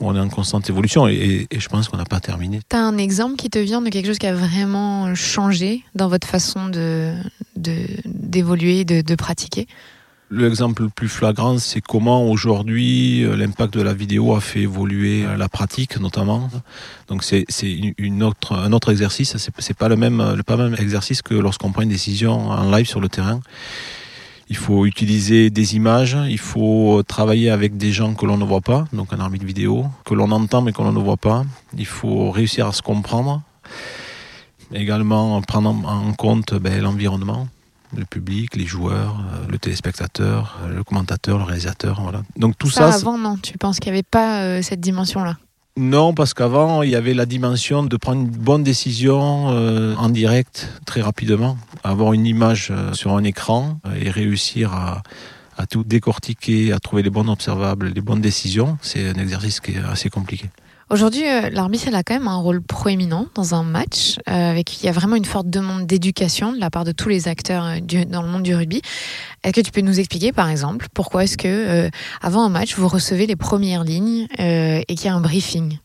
on 0.00 0.16
est 0.16 0.20
en 0.20 0.28
constante 0.28 0.68
évolution 0.68 1.06
et, 1.06 1.46
je 1.56 1.68
pense 1.68 1.88
qu'on 1.88 1.96
n'a 1.96 2.04
pas 2.04 2.20
terminé. 2.20 2.60
Tu 2.68 2.76
as 2.76 2.80
un 2.80 2.98
exemple 2.98 3.36
qui 3.36 3.48
te 3.48 3.58
vient 3.58 3.80
de 3.80 3.88
quelque 3.90 4.06
chose 4.06 4.18
qui 4.18 4.26
a 4.26 4.34
vraiment 4.34 5.14
changé 5.14 5.84
dans 5.94 6.08
votre 6.08 6.26
façon 6.26 6.68
de, 6.68 7.14
d'évoluer, 7.56 8.84
de 8.84 9.14
pratiquer? 9.14 9.66
L'exemple 10.36 10.82
le 10.82 10.88
plus 10.88 11.08
flagrant, 11.08 11.58
c'est 11.58 11.80
comment 11.80 12.28
aujourd'hui 12.28 13.24
l'impact 13.36 13.74
de 13.74 13.82
la 13.82 13.94
vidéo 13.94 14.34
a 14.34 14.40
fait 14.40 14.62
évoluer 14.62 15.24
la 15.38 15.48
pratique, 15.48 16.00
notamment. 16.00 16.50
Donc 17.06 17.22
c'est 17.22 17.44
une 17.98 18.22
autre, 18.24 18.52
un 18.52 18.72
autre 18.72 18.90
exercice. 18.90 19.36
C'est 19.58 19.76
pas 19.76 19.88
le 19.88 19.94
même, 19.94 20.34
le 20.36 20.42
pas 20.42 20.56
même 20.56 20.74
exercice 20.76 21.22
que 21.22 21.34
lorsqu'on 21.34 21.70
prend 21.70 21.82
une 21.82 21.88
décision 21.88 22.48
en 22.48 22.68
live 22.68 22.86
sur 22.86 23.00
le 23.00 23.08
terrain. 23.08 23.40
Il 24.48 24.56
faut 24.56 24.86
utiliser 24.86 25.50
des 25.50 25.76
images, 25.76 26.18
il 26.28 26.40
faut 26.40 27.04
travailler 27.06 27.50
avec 27.50 27.76
des 27.76 27.92
gens 27.92 28.14
que 28.14 28.26
l'on 28.26 28.36
ne 28.36 28.44
voit 28.44 28.60
pas, 28.60 28.86
donc 28.92 29.12
un 29.12 29.20
arbitre 29.20 29.46
vidéo, 29.46 29.86
que 30.04 30.14
l'on 30.14 30.32
entend 30.32 30.62
mais 30.62 30.72
que 30.72 30.82
l'on 30.82 30.92
ne 30.92 30.98
voit 30.98 31.16
pas. 31.16 31.44
Il 31.78 31.86
faut 31.86 32.32
réussir 32.32 32.66
à 32.66 32.72
se 32.72 32.82
comprendre. 32.82 33.40
Également 34.72 35.40
prendre 35.42 35.70
en 35.70 36.12
compte 36.14 36.54
ben, 36.54 36.82
l'environnement 36.82 37.46
le 37.96 38.04
public, 38.04 38.56
les 38.56 38.66
joueurs, 38.66 39.20
euh, 39.32 39.46
le 39.50 39.58
téléspectateur, 39.58 40.58
euh, 40.62 40.74
le 40.76 40.84
commentateur, 40.84 41.38
le 41.38 41.44
réalisateur, 41.44 42.00
voilà. 42.00 42.22
Donc 42.36 42.56
tout 42.58 42.70
ça. 42.70 42.92
ça 42.92 42.98
avant, 42.98 43.18
non 43.18 43.36
Tu 43.42 43.58
penses 43.58 43.80
qu'il 43.80 43.92
n'y 43.92 43.98
avait 43.98 44.02
pas 44.08 44.42
euh, 44.42 44.62
cette 44.62 44.80
dimension-là? 44.80 45.38
Non, 45.76 46.14
parce 46.14 46.34
qu'avant, 46.34 46.82
il 46.82 46.90
y 46.90 46.96
avait 46.96 47.14
la 47.14 47.26
dimension 47.26 47.82
de 47.82 47.96
prendre 47.96 48.20
une 48.20 48.28
bonne 48.28 48.62
décision 48.62 49.50
euh, 49.50 49.96
en 49.96 50.08
direct 50.08 50.68
très 50.86 51.00
rapidement, 51.02 51.56
avoir 51.82 52.12
une 52.12 52.26
image 52.26 52.72
sur 52.92 53.16
un 53.16 53.24
écran 53.24 53.80
et 54.00 54.08
réussir 54.08 54.72
à, 54.72 55.02
à 55.58 55.66
tout 55.66 55.82
décortiquer, 55.82 56.72
à 56.72 56.78
trouver 56.78 57.02
les 57.02 57.10
bons 57.10 57.28
observables, 57.28 57.88
les 57.88 58.00
bonnes 58.00 58.20
décisions. 58.20 58.78
C'est 58.82 59.08
un 59.08 59.14
exercice 59.14 59.58
qui 59.58 59.72
est 59.72 59.78
assez 59.78 60.10
compliqué. 60.10 60.48
Aujourd'hui, 60.90 61.26
euh, 61.26 61.48
l'arbitre 61.50 61.88
elle 61.88 61.94
a 61.94 62.02
quand 62.02 62.14
même 62.14 62.28
un 62.28 62.36
rôle 62.36 62.60
proéminent 62.60 63.26
dans 63.34 63.54
un 63.54 63.62
match. 63.62 64.18
Euh, 64.28 64.50
avec, 64.50 64.82
il 64.82 64.86
y 64.86 64.88
a 64.88 64.92
vraiment 64.92 65.16
une 65.16 65.24
forte 65.24 65.48
demande 65.48 65.86
d'éducation 65.86 66.52
de 66.52 66.60
la 66.60 66.70
part 66.70 66.84
de 66.84 66.92
tous 66.92 67.08
les 67.08 67.26
acteurs 67.26 67.64
euh, 67.64 67.80
du, 67.80 68.04
dans 68.04 68.22
le 68.22 68.28
monde 68.28 68.42
du 68.42 68.54
rugby. 68.54 68.82
Est-ce 69.42 69.52
que 69.54 69.60
tu 69.62 69.70
peux 69.70 69.80
nous 69.80 69.98
expliquer, 69.98 70.32
par 70.32 70.50
exemple, 70.50 70.86
pourquoi 70.92 71.24
est-ce 71.24 71.38
que 71.38 71.48
euh, 71.48 71.90
avant 72.20 72.44
un 72.44 72.50
match 72.50 72.76
vous 72.76 72.88
recevez 72.88 73.26
les 73.26 73.36
premières 73.36 73.84
lignes 73.84 74.26
euh, 74.40 74.82
et 74.86 74.94
qu'il 74.94 75.06
y 75.06 75.08
a 75.08 75.14
un 75.14 75.20
briefing? 75.20 75.78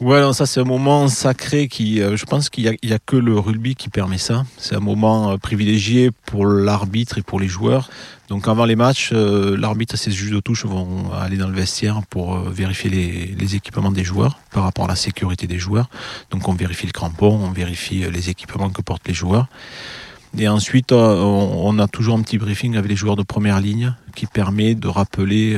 Ouais, 0.00 0.20
non, 0.20 0.32
ça 0.32 0.44
c'est 0.44 0.58
un 0.58 0.64
moment 0.64 1.06
sacré 1.06 1.68
qui, 1.68 2.02
euh, 2.02 2.16
je 2.16 2.26
pense 2.26 2.50
qu'il 2.50 2.76
n'y 2.82 2.92
a, 2.92 2.98
que 2.98 3.14
le 3.14 3.38
rugby 3.38 3.76
qui 3.76 3.88
permet 3.88 4.18
ça. 4.18 4.44
C'est 4.56 4.74
un 4.74 4.80
moment 4.80 5.30
euh, 5.30 5.36
privilégié 5.36 6.10
pour 6.26 6.46
l'arbitre 6.46 7.18
et 7.18 7.22
pour 7.22 7.38
les 7.38 7.46
joueurs. 7.46 7.88
Donc 8.28 8.48
avant 8.48 8.64
les 8.64 8.74
matchs, 8.74 9.10
euh, 9.12 9.56
l'arbitre 9.56 9.94
et 9.94 9.96
ses 9.96 10.10
juges 10.10 10.32
de 10.32 10.40
touche 10.40 10.66
vont 10.66 11.12
aller 11.12 11.36
dans 11.36 11.46
le 11.46 11.54
vestiaire 11.54 12.00
pour 12.10 12.40
vérifier 12.40 12.90
les, 13.38 13.54
équipements 13.54 13.92
des 13.92 14.02
joueurs 14.02 14.40
par 14.50 14.64
rapport 14.64 14.86
à 14.86 14.88
la 14.88 14.96
sécurité 14.96 15.46
des 15.46 15.60
joueurs. 15.60 15.88
Donc 16.32 16.48
on 16.48 16.54
vérifie 16.54 16.86
le 16.86 16.92
crampon, 16.92 17.38
on 17.40 17.52
vérifie 17.52 18.04
les 18.10 18.30
équipements 18.30 18.70
que 18.70 18.82
portent 18.82 19.06
les 19.06 19.14
joueurs. 19.14 19.46
Et 20.36 20.48
ensuite, 20.48 20.90
on 20.90 21.78
a 21.78 21.86
toujours 21.86 22.18
un 22.18 22.22
petit 22.22 22.38
briefing 22.38 22.76
avec 22.76 22.90
les 22.90 22.96
joueurs 22.96 23.14
de 23.14 23.22
première 23.22 23.60
ligne 23.60 23.94
qui 24.16 24.26
permet 24.26 24.74
de 24.74 24.88
rappeler 24.88 25.56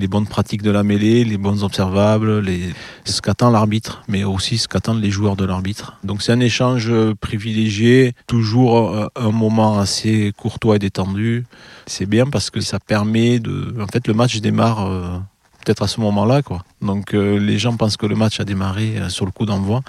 les 0.00 0.08
bonnes 0.08 0.26
pratiques 0.26 0.62
de 0.62 0.70
la 0.70 0.82
mêlée, 0.82 1.24
les 1.24 1.38
bons 1.38 1.62
observables, 1.62 2.40
les... 2.40 2.74
ce 3.04 3.20
qu'attend 3.20 3.50
l'arbitre, 3.50 4.02
mais 4.08 4.24
aussi 4.24 4.58
ce 4.58 4.66
qu'attendent 4.66 5.00
les 5.00 5.10
joueurs 5.10 5.36
de 5.36 5.44
l'arbitre. 5.44 5.98
Donc 6.02 6.22
c'est 6.22 6.32
un 6.32 6.40
échange 6.40 6.92
privilégié, 7.20 8.14
toujours 8.26 9.08
un 9.14 9.30
moment 9.30 9.78
assez 9.78 10.32
courtois 10.36 10.76
et 10.76 10.78
détendu. 10.78 11.44
C'est 11.86 12.06
bien 12.06 12.26
parce 12.26 12.50
que 12.50 12.60
ça 12.60 12.78
permet 12.78 13.38
de... 13.38 13.74
En 13.80 13.86
fait, 13.86 14.06
le 14.08 14.14
match 14.14 14.40
démarre 14.40 14.86
euh, 14.86 15.18
peut-être 15.64 15.82
à 15.82 15.88
ce 15.88 16.00
moment-là. 16.00 16.40
Donc 16.80 17.14
euh, 17.14 17.38
les 17.38 17.58
gens 17.58 17.76
pensent 17.76 17.96
que 17.96 18.06
le 18.06 18.16
match 18.16 18.40
a 18.40 18.44
démarré 18.44 18.96
euh, 18.96 19.08
sur 19.08 19.26
le 19.26 19.32
coup 19.32 19.46
d'envoi 19.46 19.82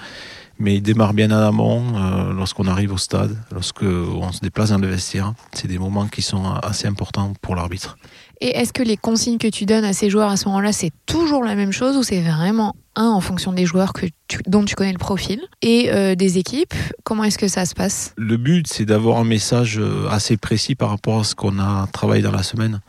mais 0.58 0.76
il 0.76 0.82
démarre 0.82 1.14
bien 1.14 1.30
en 1.30 1.48
amont 1.48 1.82
euh, 1.96 2.32
lorsqu'on 2.32 2.66
arrive 2.66 2.92
au 2.92 2.98
stade, 2.98 3.36
lorsqu'on 3.52 4.32
se 4.32 4.40
déplace 4.40 4.70
dans 4.70 4.78
le 4.78 4.88
vestiaire. 4.88 5.34
C'est 5.52 5.68
des 5.68 5.78
moments 5.78 6.06
qui 6.06 6.22
sont 6.22 6.44
assez 6.62 6.86
importants 6.86 7.32
pour 7.40 7.56
l'arbitre. 7.56 7.96
Et 8.40 8.56
est-ce 8.56 8.72
que 8.72 8.82
les 8.82 8.96
consignes 8.96 9.38
que 9.38 9.48
tu 9.48 9.66
donnes 9.66 9.84
à 9.84 9.92
ces 9.92 10.10
joueurs 10.10 10.30
à 10.30 10.36
ce 10.36 10.48
moment-là, 10.48 10.72
c'est 10.72 10.90
toujours 11.06 11.44
la 11.44 11.54
même 11.54 11.72
chose 11.72 11.96
ou 11.96 12.02
c'est 12.02 12.20
vraiment 12.20 12.74
un 12.96 13.08
en 13.08 13.20
fonction 13.20 13.52
des 13.52 13.66
joueurs 13.66 13.92
que 13.92 14.06
dont 14.46 14.64
tu 14.64 14.74
connais 14.74 14.92
le 14.92 14.98
profil 14.98 15.40
et 15.62 15.90
euh, 15.92 16.14
des 16.14 16.38
équipes? 16.38 16.74
Comment 17.04 17.24
est-ce 17.24 17.38
que 17.38 17.48
ça 17.48 17.66
se 17.66 17.74
passe? 17.74 18.12
Le 18.16 18.36
but, 18.36 18.66
c'est 18.66 18.84
d'avoir 18.84 19.18
un 19.18 19.24
message 19.24 19.80
assez 20.10 20.36
précis 20.36 20.74
par 20.74 20.90
rapport 20.90 21.20
à 21.20 21.24
ce 21.24 21.34
qu'on 21.34 21.58
a 21.58 21.86
travaillé 21.92 22.22
dans 22.22 22.32
la 22.32 22.42
semaine 22.42 22.80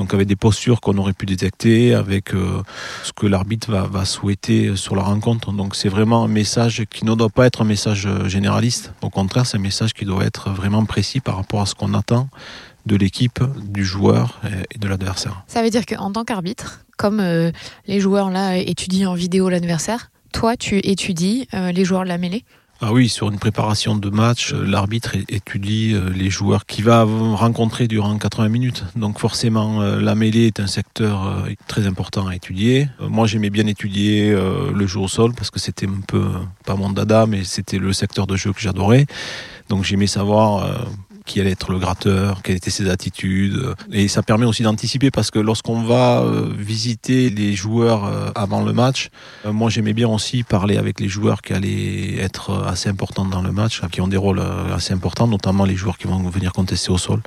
donc 0.00 0.14
avec 0.14 0.26
des 0.26 0.36
postures 0.36 0.80
qu'on 0.80 0.96
aurait 0.96 1.12
pu 1.12 1.26
détecter, 1.26 1.92
avec 1.92 2.32
euh, 2.32 2.62
ce 3.04 3.12
que 3.12 3.26
l'arbitre 3.26 3.70
va, 3.70 4.04
souhaiter 4.06 4.74
sur 4.74 4.96
la 4.96 5.02
rencontre. 5.02 5.52
Donc 5.52 5.76
c'est 5.76 5.90
vraiment 5.90 6.24
un 6.24 6.28
message 6.28 6.84
qui 6.88 7.04
ne 7.04 7.14
doit 7.14 7.28
pas 7.28 7.44
être 7.44 7.60
un 7.60 7.66
message 7.66 8.06
euh, 8.06 8.26
généraliste. 8.26 8.94
Au 9.02 9.10
contraire, 9.10 9.44
c'est 9.44 9.58
un 9.58 9.60
message 9.60 9.92
qui 9.92 10.06
doit 10.06 10.24
être 10.24 10.48
vraiment 10.48 10.86
précis 10.86 11.20
par 11.20 11.36
rapport 11.36 11.60
à 11.60 11.66
ce 11.66 11.74
qu'on 11.74 11.92
attend 11.92 12.30
de 12.86 12.96
l'équipe, 12.96 13.40
du 13.62 13.84
joueur 13.84 14.40
et 14.74 14.78
de 14.78 14.88
l'adversaire. 14.88 15.42
Ça 15.48 15.62
veut 15.62 15.68
dire 15.68 15.84
qu'en 15.84 16.10
tant 16.12 16.24
qu'arbitre, 16.24 16.80
comme 16.96 17.20
euh, 17.20 17.52
les 17.86 18.00
joueurs 18.00 18.30
là 18.30 18.56
étudient 18.56 19.10
en 19.10 19.14
vidéo 19.14 19.50
l'adversaire, 19.50 20.10
toi 20.32 20.56
tu 20.56 20.78
étudies 20.78 21.46
les 21.52 21.84
joueurs 21.84 22.04
de 22.04 22.08
la 22.08 22.16
mêlée? 22.16 22.42
Ah 22.82 22.94
oui, 22.94 23.10
sur 23.10 23.28
une 23.28 23.38
préparation 23.38 23.94
de 23.94 24.08
match, 24.08 24.54
euh, 24.54 24.64
l'arbitre 24.64 25.14
étudie 25.28 25.92
euh, 25.92 26.08
les 26.14 26.30
joueurs 26.30 26.64
qu'il 26.64 26.84
va 26.86 27.04
rencontrer 27.04 27.88
durant 27.88 28.16
80 28.16 28.48
minutes. 28.48 28.84
Donc 28.96 29.18
forcément, 29.18 29.82
euh, 29.82 30.00
la 30.00 30.14
mêlée 30.14 30.46
est 30.46 30.60
un 30.60 30.66
secteur 30.66 31.46
très 31.66 31.86
important 31.86 32.26
à 32.26 32.34
étudier. 32.34 32.88
Moi, 32.98 33.26
j'aimais 33.26 33.50
bien 33.50 33.66
étudier 33.66 34.30
le 34.30 34.86
jeu 34.86 35.00
au 35.00 35.08
sol 35.08 35.34
parce 35.34 35.50
que 35.50 35.58
c'était 35.58 35.86
un 35.86 36.00
peu, 36.06 36.24
pas 36.64 36.74
mon 36.74 36.90
dada, 36.90 37.26
mais 37.26 37.44
c'était 37.44 37.78
le 37.78 37.92
secteur 37.92 38.26
de 38.26 38.36
jeu 38.36 38.52
que 38.52 38.60
j'adorais. 38.60 39.04
Donc 39.68 39.84
j'aimais 39.84 40.06
savoir 40.06 40.86
qui 41.30 41.40
allait 41.40 41.52
être 41.52 41.70
le 41.70 41.78
gratteur, 41.78 42.42
quelles 42.42 42.56
étaient 42.56 42.70
ses 42.70 42.90
attitudes. 42.90 43.76
Et 43.92 44.08
ça 44.08 44.20
permet 44.20 44.46
aussi 44.46 44.64
d'anticiper 44.64 45.12
parce 45.12 45.30
que 45.30 45.38
lorsqu'on 45.38 45.82
va 45.82 46.22
euh, 46.22 46.52
visiter 46.58 47.30
les 47.30 47.54
joueurs 47.54 48.04
euh, 48.04 48.30
avant 48.34 48.64
le 48.64 48.72
match, 48.72 49.10
euh, 49.46 49.52
moi 49.52 49.70
j'aimais 49.70 49.92
bien 49.92 50.08
aussi 50.08 50.42
parler 50.42 50.76
avec 50.76 50.98
les 50.98 51.08
joueurs 51.08 51.40
qui 51.40 51.52
allaient 51.52 52.16
être 52.16 52.64
assez 52.66 52.88
importants 52.88 53.24
dans 53.24 53.42
le 53.42 53.52
match, 53.52 53.80
qui 53.92 54.00
ont 54.00 54.08
des 54.08 54.16
rôles 54.16 54.42
assez 54.74 54.92
importants, 54.92 55.28
notamment 55.28 55.64
les 55.64 55.76
joueurs 55.76 55.98
qui 55.98 56.08
vont 56.08 56.18
venir 56.28 56.52
contester 56.52 56.90
au 56.90 56.98
sol. 56.98 57.20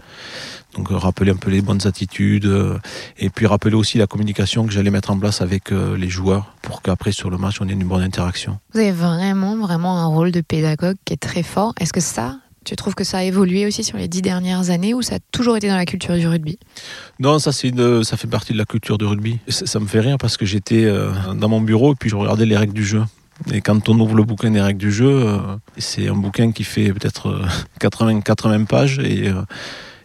Donc 0.75 0.89
rappeler 0.89 1.31
un 1.31 1.35
peu 1.35 1.51
les 1.51 1.61
bonnes 1.61 1.87
attitudes 1.87 2.51
et 3.19 3.29
puis 3.29 3.45
rappeler 3.45 3.75
aussi 3.75 3.99
la 3.99 4.07
communication 4.07 4.65
que 4.65 4.73
j'allais 4.73 4.89
mettre 4.89 5.11
en 5.11 5.19
place 5.19 5.39
avec 5.41 5.69
les 5.69 6.09
joueurs 6.09 6.55
pour 6.63 6.81
qu'après 6.81 7.11
sur 7.11 7.29
le 7.29 7.37
match 7.37 7.61
on 7.61 7.69
ait 7.69 7.73
une 7.73 7.83
bonne 7.83 8.01
interaction. 8.01 8.57
Vous 8.73 8.79
avez 8.79 8.91
vraiment 8.91 9.55
vraiment 9.55 9.99
un 9.99 10.07
rôle 10.07 10.31
de 10.31 10.41
pédagogue 10.41 10.97
qui 11.05 11.13
est 11.13 11.21
très 11.21 11.43
fort. 11.43 11.73
Est-ce 11.79 11.93
que 11.93 12.01
ça 12.01 12.37
tu 12.63 12.75
trouves 12.75 12.95
que 12.95 13.03
ça 13.03 13.19
a 13.19 13.23
évolué 13.23 13.65
aussi 13.65 13.83
sur 13.83 13.97
les 13.97 14.07
dix 14.07 14.21
dernières 14.21 14.69
années 14.69 14.93
ou 14.93 15.01
ça 15.01 15.15
a 15.15 15.19
toujours 15.31 15.57
été 15.57 15.67
dans 15.67 15.75
la 15.75 15.85
culture 15.85 16.15
du 16.15 16.27
rugby? 16.27 16.57
Non, 17.19 17.39
ça, 17.39 17.51
ça 17.51 18.17
fait 18.17 18.27
partie 18.27 18.53
de 18.53 18.57
la 18.57 18.65
culture 18.65 18.97
du 18.97 19.05
rugby. 19.05 19.39
Ça, 19.47 19.79
me 19.79 19.87
fait 19.87 19.99
rire 19.99 20.17
parce 20.17 20.37
que 20.37 20.45
j'étais 20.45 20.85
euh, 20.85 21.11
dans 21.35 21.49
mon 21.49 21.61
bureau 21.61 21.93
et 21.93 21.95
puis 21.95 22.09
je 22.09 22.15
regardais 22.15 22.45
les 22.45 22.57
règles 22.57 22.73
du 22.73 22.85
jeu. 22.85 23.03
Et 23.51 23.61
quand 23.61 23.89
on 23.89 23.99
ouvre 23.99 24.15
le 24.15 24.23
bouquin 24.23 24.51
des 24.51 24.61
règles 24.61 24.79
du 24.79 24.91
jeu, 24.91 25.09
euh, 25.09 25.37
c'est 25.77 26.07
un 26.07 26.15
bouquin 26.15 26.51
qui 26.51 26.63
fait 26.63 26.93
peut-être 26.93 27.41
80, 27.79 28.17
euh, 28.17 28.21
80 28.21 28.65
pages 28.65 28.99
et 28.99 29.31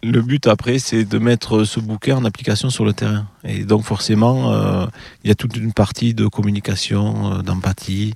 le 0.05 0.23
but 0.23 0.47
après, 0.47 0.79
c'est 0.79 1.05
de 1.05 1.19
mettre 1.19 1.65
ce 1.65 1.81
bouquin 1.81 2.17
en 2.17 2.25
application 2.25 2.71
sur 2.71 2.85
le 2.85 2.93
terrain. 2.93 3.27
Et 3.45 3.65
donc 3.65 3.83
forcément, 3.83 4.87
il 5.25 5.29
y 5.29 5.33
a 5.33 5.35
toute 5.35 5.57
une 5.57 5.73
partie 5.73 6.15
de 6.15 6.29
communication, 6.29 7.43
d'empathie, 7.43 8.15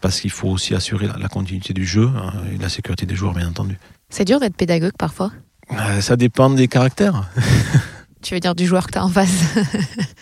parce 0.00 0.20
qu'il 0.20 0.30
faut 0.30 0.48
aussi 0.48 0.74
assurer 0.74 1.08
la, 1.18 1.28
continuité 1.28 1.72
du 1.72 1.84
jeu 1.84 2.10
hein, 2.16 2.32
et 2.52 2.58
la 2.58 2.68
sécurité 2.68 3.06
des 3.06 3.14
joueurs, 3.14 3.34
bien 3.34 3.48
entendu. 3.48 3.78
C'est 4.10 4.24
dur 4.24 4.40
d'être 4.40 4.56
pédagogue 4.56 4.96
parfois? 4.98 5.32
Euh, 5.72 6.00
Ça 6.00 6.16
dépend 6.16 6.50
des 6.50 6.68
caractères. 6.68 7.28
tu 8.22 8.34
veux 8.34 8.40
dire 8.40 8.54
du 8.54 8.66
joueur 8.66 8.86
que 8.86 8.92
tu 8.92 8.98
as 8.98 9.04
en 9.04 9.08
face? 9.08 9.54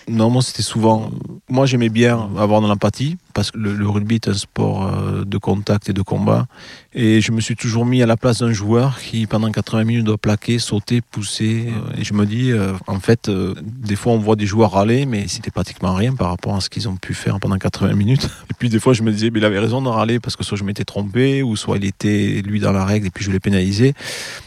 Non, 0.08 0.30
moi 0.30 0.40
c'était 0.42 0.62
souvent. 0.62 1.10
Moi 1.48 1.66
j'aimais 1.66 1.88
bien 1.88 2.28
avoir 2.38 2.60
de 2.60 2.68
l'empathie 2.68 3.16
parce 3.36 3.50
que 3.50 3.58
le, 3.58 3.86
rugby 3.86 4.14
est 4.14 4.28
un 4.28 4.34
sport 4.34 4.86
euh, 4.86 5.24
de 5.26 5.36
contact 5.36 5.90
et 5.90 5.92
de 5.92 6.00
combat. 6.00 6.46
Et 6.94 7.20
je 7.20 7.32
me 7.32 7.42
suis 7.42 7.54
toujours 7.54 7.84
mis 7.84 8.02
à 8.02 8.06
la 8.06 8.16
place 8.16 8.38
d'un 8.38 8.52
joueur 8.52 8.98
qui, 8.98 9.26
pendant 9.26 9.52
80 9.52 9.84
minutes, 9.84 10.04
doit 10.04 10.16
plaquer, 10.16 10.58
sauter, 10.58 11.02
pousser. 11.02 11.68
Et 11.98 12.02
je 12.02 12.14
me 12.14 12.24
dis, 12.24 12.50
euh, 12.50 12.72
en 12.86 12.98
fait, 12.98 13.28
euh, 13.28 13.54
des 13.62 13.94
fois, 13.94 14.14
on 14.14 14.18
voit 14.18 14.36
des 14.36 14.46
joueurs 14.46 14.72
râler, 14.72 15.04
mais 15.04 15.28
c'était 15.28 15.50
pratiquement 15.50 15.94
rien 15.94 16.14
par 16.14 16.30
rapport 16.30 16.56
à 16.56 16.62
ce 16.62 16.70
qu'ils 16.70 16.88
ont 16.88 16.96
pu 16.96 17.12
faire 17.12 17.38
pendant 17.38 17.58
80 17.58 17.92
minutes. 17.92 18.24
Et 18.50 18.54
puis, 18.58 18.70
des 18.70 18.80
fois, 18.80 18.94
je 18.94 19.02
me 19.02 19.12
disais, 19.12 19.28
mais 19.30 19.40
il 19.40 19.44
avait 19.44 19.58
raison 19.58 19.82
de 19.82 19.88
râler 19.88 20.18
parce 20.18 20.34
que 20.34 20.42
soit 20.42 20.56
je 20.56 20.64
m'étais 20.64 20.84
trompé, 20.84 21.42
ou 21.42 21.56
soit 21.56 21.76
il 21.76 21.84
était, 21.84 22.40
lui, 22.42 22.58
dans 22.58 22.72
la 22.72 22.86
règle, 22.86 23.08
et 23.08 23.10
puis 23.10 23.22
je 23.22 23.30
l'ai 23.30 23.40
pénalisé. 23.40 23.92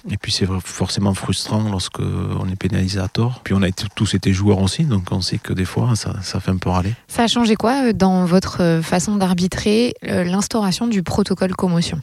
Et 0.10 0.18
puis, 0.18 0.32
c'est 0.32 0.48
forcément 0.66 1.14
frustrant 1.14 1.70
lorsque 1.70 2.00
on 2.00 2.50
est 2.50 2.56
pénalisé 2.56 3.00
à 3.00 3.08
tort. 3.08 3.42
Puis, 3.44 3.54
on 3.54 3.62
a 3.62 3.70
tous 3.72 4.16
été 4.16 4.34
joueurs 4.34 4.64
aussi, 4.64 4.86
donc 4.86 5.04
on 5.12 5.22
sait 5.22 5.38
que 5.38 5.54
des 5.54 5.66
fois, 5.66 5.96
ça, 5.96 6.16
ça 6.24 6.40
fait 6.40 6.50
un 6.50 6.58
peu 6.58 6.72
râler. 6.72 6.96
Ça 7.08 7.22
a 7.22 7.28
changé 7.28 7.56
quoi 7.56 7.94
dans 7.94 8.26
votre 8.26 8.79
façon 8.82 9.16
d'arbitrer 9.16 9.94
euh, 10.08 10.24
l'instauration 10.24 10.88
du 10.88 11.04
protocole 11.04 11.56
commotion 11.56 12.02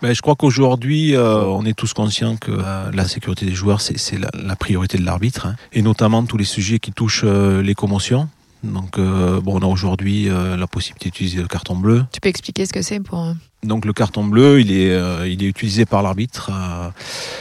ben, 0.00 0.12
je 0.14 0.20
crois 0.20 0.34
qu'aujourd'hui, 0.34 1.14
euh, 1.14 1.44
on 1.44 1.64
est 1.64 1.74
tous 1.74 1.92
conscients 1.92 2.36
que 2.36 2.50
euh, 2.50 2.90
la 2.92 3.06
sécurité 3.06 3.46
des 3.46 3.54
joueurs, 3.54 3.80
c'est 3.80 4.18
la, 4.18 4.56
priorité 4.56 4.98
de 4.98 5.04
l'arbitre, 5.04 5.46
hein. 5.46 5.56
et 5.72 5.80
notamment 5.80 6.24
tous 6.24 6.36
les 6.36 6.44
sujets 6.44 6.80
qui 6.80 6.90
touchent 6.90 7.24
les 7.24 7.74
commotions. 7.76 8.28
Donc, 8.62 8.98
bon, 8.98 9.42
on 9.58 9.60
a 9.60 9.66
aujourd'hui 9.66 10.28
la 10.28 10.66
possibilité 10.66 11.10
d'utiliser 11.10 11.40
le 11.40 11.48
carton 11.48 11.76
bleu. 11.76 12.04
Tu 12.12 12.20
peux 12.20 12.28
expliquer 12.28 12.66
ce 12.66 12.72
que 12.72 12.82
c'est 12.82 13.00
pour 13.00 13.34
donc 13.64 13.84
le 13.84 13.92
carton 13.92 14.24
bleu, 14.24 14.60
il 14.60 14.72
est, 14.72 14.90
il 15.30 15.44
est 15.44 15.46
utilisé 15.46 15.86
par 15.86 16.02
l'arbitre, 16.02 16.50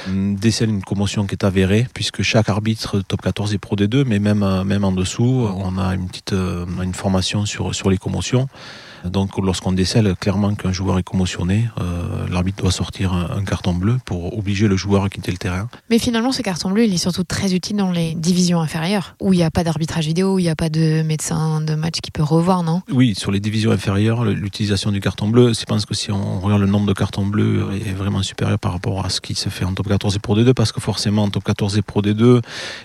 décèle 0.08 0.70
une 0.70 0.84
commotion 0.84 1.26
qui 1.26 1.34
est 1.34 1.44
avérée, 1.44 1.88
puisque 1.96 2.22
chaque 2.22 2.48
arbitre 2.48 3.00
top 3.00 3.24
14 3.24 3.56
est 3.56 3.58
pro 3.58 3.76
des 3.76 3.88
deux, 3.88 4.04
mais 4.04 4.20
même, 4.20 4.46
même 4.64 4.84
en 4.84 4.92
dessous, 4.92 5.50
on 5.56 5.80
a 5.80 5.96
une 5.96 6.08
petite 6.08 6.34
une 6.34 6.94
formation 6.94 7.48
sur, 7.48 7.74
sur 7.74 7.90
les 7.90 7.98
commotions. 7.98 8.48
Donc 9.06 9.38
lorsqu'on 9.38 9.72
décèle 9.72 10.16
clairement 10.20 10.54
qu'un 10.56 10.72
joueur 10.72 11.00
est 11.00 11.04
commotionné, 11.04 11.70
euh, 11.80 12.28
l'arbitre 12.30 12.62
doit 12.62 12.72
sortir 12.72 13.14
un, 13.14 13.44
carton 13.44 13.74
bleu 13.74 13.98
pour 14.06 14.38
obliger 14.38 14.68
le 14.68 14.76
joueur 14.76 15.04
à 15.04 15.10
quitter 15.10 15.32
le 15.32 15.38
terrain. 15.38 15.68
Mais 15.90 16.00
finalement, 16.00 16.32
ce 16.32 16.42
carton 16.42 16.70
bleu, 16.70 16.86
il 16.86 16.94
est 16.94 16.98
surtout 16.98 17.24
très 17.24 17.54
utile 17.54 17.78
dans 17.78 17.92
les 17.92 18.14
divisions 18.14 18.62
inférieures, 18.62 19.16
où 19.20 19.34
il 19.34 19.38
n'y 19.38 19.44
a 19.44 19.52
pas 19.52 19.64
d'arbitrage 19.64 20.06
vidéo, 20.06 20.36
où 20.36 20.40
il 20.40 20.44
n'y 20.44 20.50
a 20.50 20.56
pas 20.56 20.70
de 20.70 21.02
médecin 21.02 21.62
de 21.62 21.76
match 21.76 22.00
qui 22.02 22.12
peut 22.12 22.24
revoir, 22.24 22.64
non? 22.64 22.82
Oui, 22.92 23.16
sur 23.16 23.32
les 23.32 23.40
divisions 23.40 23.72
inférieures, 23.72 24.24
l'utilisation 24.24 24.92
du 24.92 25.02
carton 25.02 25.28
bleu, 25.28 25.54
je 25.54 25.66
pense 25.66 25.86
que 25.86 25.94
si 25.94 26.12
on 26.12 26.40
regarde 26.40 26.62
le 26.62 26.68
nombre 26.68 26.88
de 26.88 26.94
cartons 26.94 27.26
bleus 27.26 27.68
est 27.86 27.94
vraiment 27.94 28.22
supérieur 28.22 28.60
par 28.60 28.74
rapport 28.74 29.06
à 29.06 29.10
ce 29.10 29.22
qui 29.22 29.36
se 29.36 29.50
fait 29.50 29.66
en 29.66 29.74
top 29.74 29.88
14 29.88 30.16
et 30.16 30.20
pro 30.20 30.38
D2, 30.38 30.54
parce 30.54 30.72
que 30.72 30.80
forcément 30.80 31.24
en 31.24 31.30
top 31.30 31.44
14 31.44 31.78
et 31.78 31.82
pro 31.82 32.02
D2, 32.02 32.42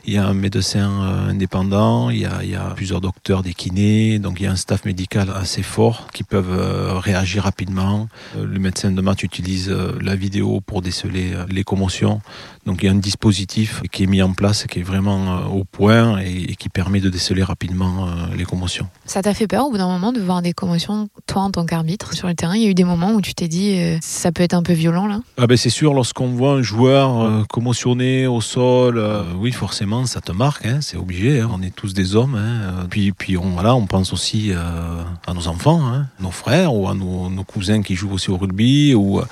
il 0.06 0.14
y 0.14 0.18
a 0.18 0.26
un 0.26 0.35
médecin 0.35 0.90
euh, 1.02 1.30
indépendant, 1.30 2.11
il 2.11 2.18
y 2.18 2.26
a, 2.26 2.42
il 2.42 2.50
y 2.50 2.56
a 2.56 2.73
plusieurs 2.75 3.00
docteurs, 3.00 3.42
des 3.42 3.54
kinés, 3.54 4.18
donc 4.18 4.40
il 4.40 4.44
y 4.44 4.46
a 4.46 4.52
un 4.52 4.56
staff 4.56 4.85
médical 4.85 5.30
assez 5.35 5.62
fort 5.62 6.06
qui 6.13 6.25
peuvent 6.25 6.51
euh, 6.51 6.99
réagir 6.99 7.45
rapidement. 7.45 8.09
Euh, 8.37 8.45
le 8.45 8.59
médecin 8.59 8.91
de 8.91 9.01
match 9.01 9.23
utilise 9.23 9.69
euh, 9.71 9.99
la 10.01 10.17
vidéo 10.17 10.61
pour 10.61 10.83
déceler 10.83 11.35
les 11.49 11.65
commotions. 11.65 12.21
Donc 12.66 12.82
il 12.82 12.87
y 12.87 12.88
a 12.88 12.92
un 12.92 12.96
dispositif 12.96 13.82
qui 13.92 14.02
est 14.02 14.06
mis 14.06 14.23
en 14.23 14.32
place, 14.32 14.66
qui 14.66 14.80
est 14.80 14.82
vraiment 14.82 15.46
au 15.46 15.64
point 15.64 16.18
et, 16.18 16.56
qui 16.56 16.68
permet 16.68 17.00
de 17.00 17.08
déceler 17.08 17.42
rapidement 17.42 18.08
les 18.37 18.44
commotions. 18.44 18.88
Ça 19.04 19.23
t'a 19.23 19.35
fait 19.35 19.46
peur 19.46 19.66
au 19.66 19.70
bout 19.70 19.78
d'un 19.78 19.87
moment 19.87 20.12
de 20.12 20.20
voir 20.20 20.42
des 20.42 20.52
commotions, 20.52 21.08
toi 21.26 21.42
en 21.42 21.50
tant 21.50 21.64
qu'arbitre 21.64 22.14
sur 22.14 22.28
le 22.28 22.35
terrain? 22.35 22.56
Il 22.56 22.62
y 22.62 22.66
a 22.66 22.70
eu 22.70 22.75
des 22.75 22.85
moments 22.85 23.12
où 23.12 23.20
tu 23.20 23.35
t'es 23.35 23.49
dit 23.49 23.78
ça 24.00 24.32
peut 24.32 24.42
être 24.42 24.54
un 24.54 24.62
peu 24.62 24.73
violent 24.73 25.06
là? 25.06 25.20
Ah 25.38 25.46
ben 25.46 25.56
C'est 25.56 25.70
sûr, 25.70 25.94
lorsqu'on 25.94 26.28
voit 26.28 26.54
un 26.54 26.62
joueur 26.62 27.46
commotionné 27.49 28.26
au 28.26 28.40
sol, 28.40 29.02
oui 29.38 29.52
forcément 29.52 30.06
ça 30.06 30.20
te 30.20 30.32
marque, 30.32 30.66
hein, 30.66 30.78
c'est 30.80 30.96
obligé, 30.96 31.40
hein. 31.40 31.50
on 31.52 31.62
est 31.62 31.75
tous 31.75 31.94
des 31.94 32.16
hommes. 32.16 32.35
Hein. 32.35 32.87
Puis, 32.90 33.12
puis 33.12 33.37
on, 33.37 33.50
voilà, 33.50 33.75
on 33.75 33.87
pense 33.87 34.12
aussi 34.12 34.52
à 34.52 35.35
nos 35.35 35.49
enfants. 35.49 35.87
Hein 35.87 36.06
nos 36.20 36.30
frères 36.30 36.75
ou 36.75 36.88
à 36.88 36.94
nos, 36.94 37.44
cousins 37.44 37.82
qui 37.82 37.94
jouent 37.94 38.12
aussi 38.12 38.30
au 38.30 38.37
rugby. 38.37 38.94
Ou, 38.94 39.20
euh, 39.20 39.25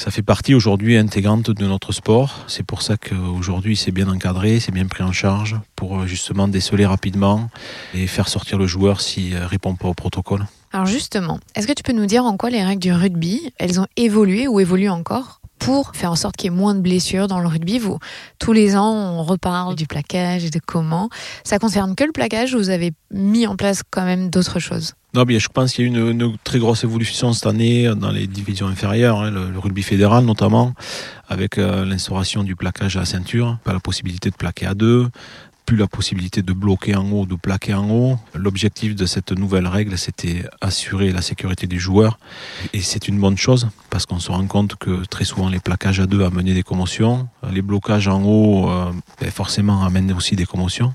ça 0.00 0.10
fait 0.10 0.22
partie 0.22 0.54
aujourd'hui 0.54 0.96
intégrante 0.96 1.50
de 1.50 1.66
notre 1.66 1.92
sport. 1.92 2.46
C'est 2.46 2.62
pour 2.62 2.80
ça 2.80 2.96
qu'aujourd'hui 2.96 3.76
c'est 3.76 3.90
bien 3.90 4.08
encadré, 4.08 4.58
c'est 4.58 4.72
bien 4.72 4.86
pris 4.86 5.04
en 5.04 5.12
charge 5.12 5.56
pour 5.76 6.00
euh, 6.00 6.06
justement 6.06 6.48
déceler 6.48 6.86
rapidement 6.86 7.50
et 7.92 8.06
faire 8.06 8.28
sortir 8.28 8.56
le 8.56 8.66
joueur 8.66 9.02
s'il 9.02 9.34
ne 9.34 9.44
répond 9.44 9.74
pas 9.74 9.88
au 9.88 9.94
protocole. 9.94 10.46
Alors 10.72 10.86
justement, 10.86 11.38
est-ce 11.54 11.66
que 11.66 11.74
tu 11.74 11.82
peux 11.82 11.92
nous 11.92 12.06
dire 12.06 12.24
en 12.24 12.38
quoi 12.38 12.48
les 12.48 12.64
règles 12.64 12.80
du 12.80 12.94
rugby, 12.94 13.52
elles 13.58 13.78
ont 13.78 13.86
évolué 13.98 14.48
ou 14.48 14.58
évoluent 14.58 14.88
encore? 14.88 15.39
Pour 15.60 15.92
faire 15.94 16.10
en 16.10 16.16
sorte 16.16 16.36
qu'il 16.36 16.50
y 16.50 16.54
ait 16.54 16.56
moins 16.56 16.74
de 16.74 16.80
blessures 16.80 17.28
dans 17.28 17.38
le 17.38 17.46
rugby. 17.46 17.78
Vous, 17.78 17.98
tous 18.40 18.52
les 18.52 18.74
ans, 18.74 18.92
on 18.92 19.22
reparle 19.22 19.76
du 19.76 19.86
plaquage 19.86 20.44
et 20.44 20.50
de 20.50 20.58
comment. 20.64 21.08
Ça 21.44 21.60
concerne 21.60 21.94
que 21.94 22.02
le 22.02 22.12
plaquage 22.12 22.54
ou 22.54 22.58
vous 22.58 22.70
avez 22.70 22.92
mis 23.12 23.46
en 23.46 23.54
place 23.54 23.82
quand 23.88 24.04
même 24.04 24.30
d'autres 24.30 24.58
choses? 24.58 24.94
Non, 25.12 25.24
bien, 25.24 25.38
je 25.38 25.48
pense 25.48 25.72
qu'il 25.72 25.86
y 25.86 25.88
a 25.88 25.90
eu 25.90 26.10
une, 26.10 26.36
très 26.44 26.60
grosse 26.60 26.84
évolution 26.84 27.32
cette 27.32 27.46
année 27.46 27.92
dans 27.96 28.10
les 28.10 28.26
divisions 28.26 28.68
inférieures, 28.68 29.20
hein, 29.20 29.30
le, 29.30 29.58
rugby 29.58 29.82
fédéral 29.82 30.24
notamment, 30.24 30.72
avec 31.28 31.58
euh, 31.58 31.84
l'instauration 31.84 32.44
du 32.44 32.54
plaquage 32.54 32.96
à 32.96 33.00
la 33.00 33.06
ceinture, 33.06 33.58
la 33.66 33.80
possibilité 33.80 34.30
de 34.30 34.36
plaquer 34.36 34.66
à 34.66 34.74
deux, 34.74 35.08
plus 35.66 35.76
la 35.76 35.86
possibilité 35.86 36.42
de 36.42 36.52
bloquer 36.52 36.96
en 36.96 37.10
haut, 37.10 37.26
de 37.26 37.34
plaquer 37.34 37.74
en 37.74 37.88
haut. 37.90 38.18
L'objectif 38.34 38.94
de 38.94 39.06
cette 39.06 39.32
nouvelle 39.32 39.66
règle, 39.66 39.96
c'était 39.96 40.44
assurer 40.60 41.12
la 41.12 41.22
sécurité 41.22 41.66
des 41.66 41.78
joueurs. 41.78 42.18
Et 42.72 42.80
c'est 42.80 43.08
une 43.08 43.18
bonne 43.18 43.36
chose, 43.36 43.68
parce 43.88 44.06
qu'on 44.06 44.18
se 44.18 44.30
rend 44.30 44.46
compte 44.46 44.76
que 44.76 45.04
très 45.06 45.24
souvent 45.24 45.48
les 45.48 45.60
plaquages 45.60 46.00
à 46.00 46.06
deux 46.06 46.24
amenaient 46.24 46.54
des 46.54 46.62
commotions. 46.62 47.28
Les 47.52 47.62
blocages 47.62 48.08
en 48.08 48.22
haut, 48.22 48.70
euh, 48.70 48.92
ben, 49.20 49.30
forcément, 49.30 49.84
amènent 49.84 50.12
aussi 50.12 50.36
des 50.36 50.46
commotions. 50.46 50.94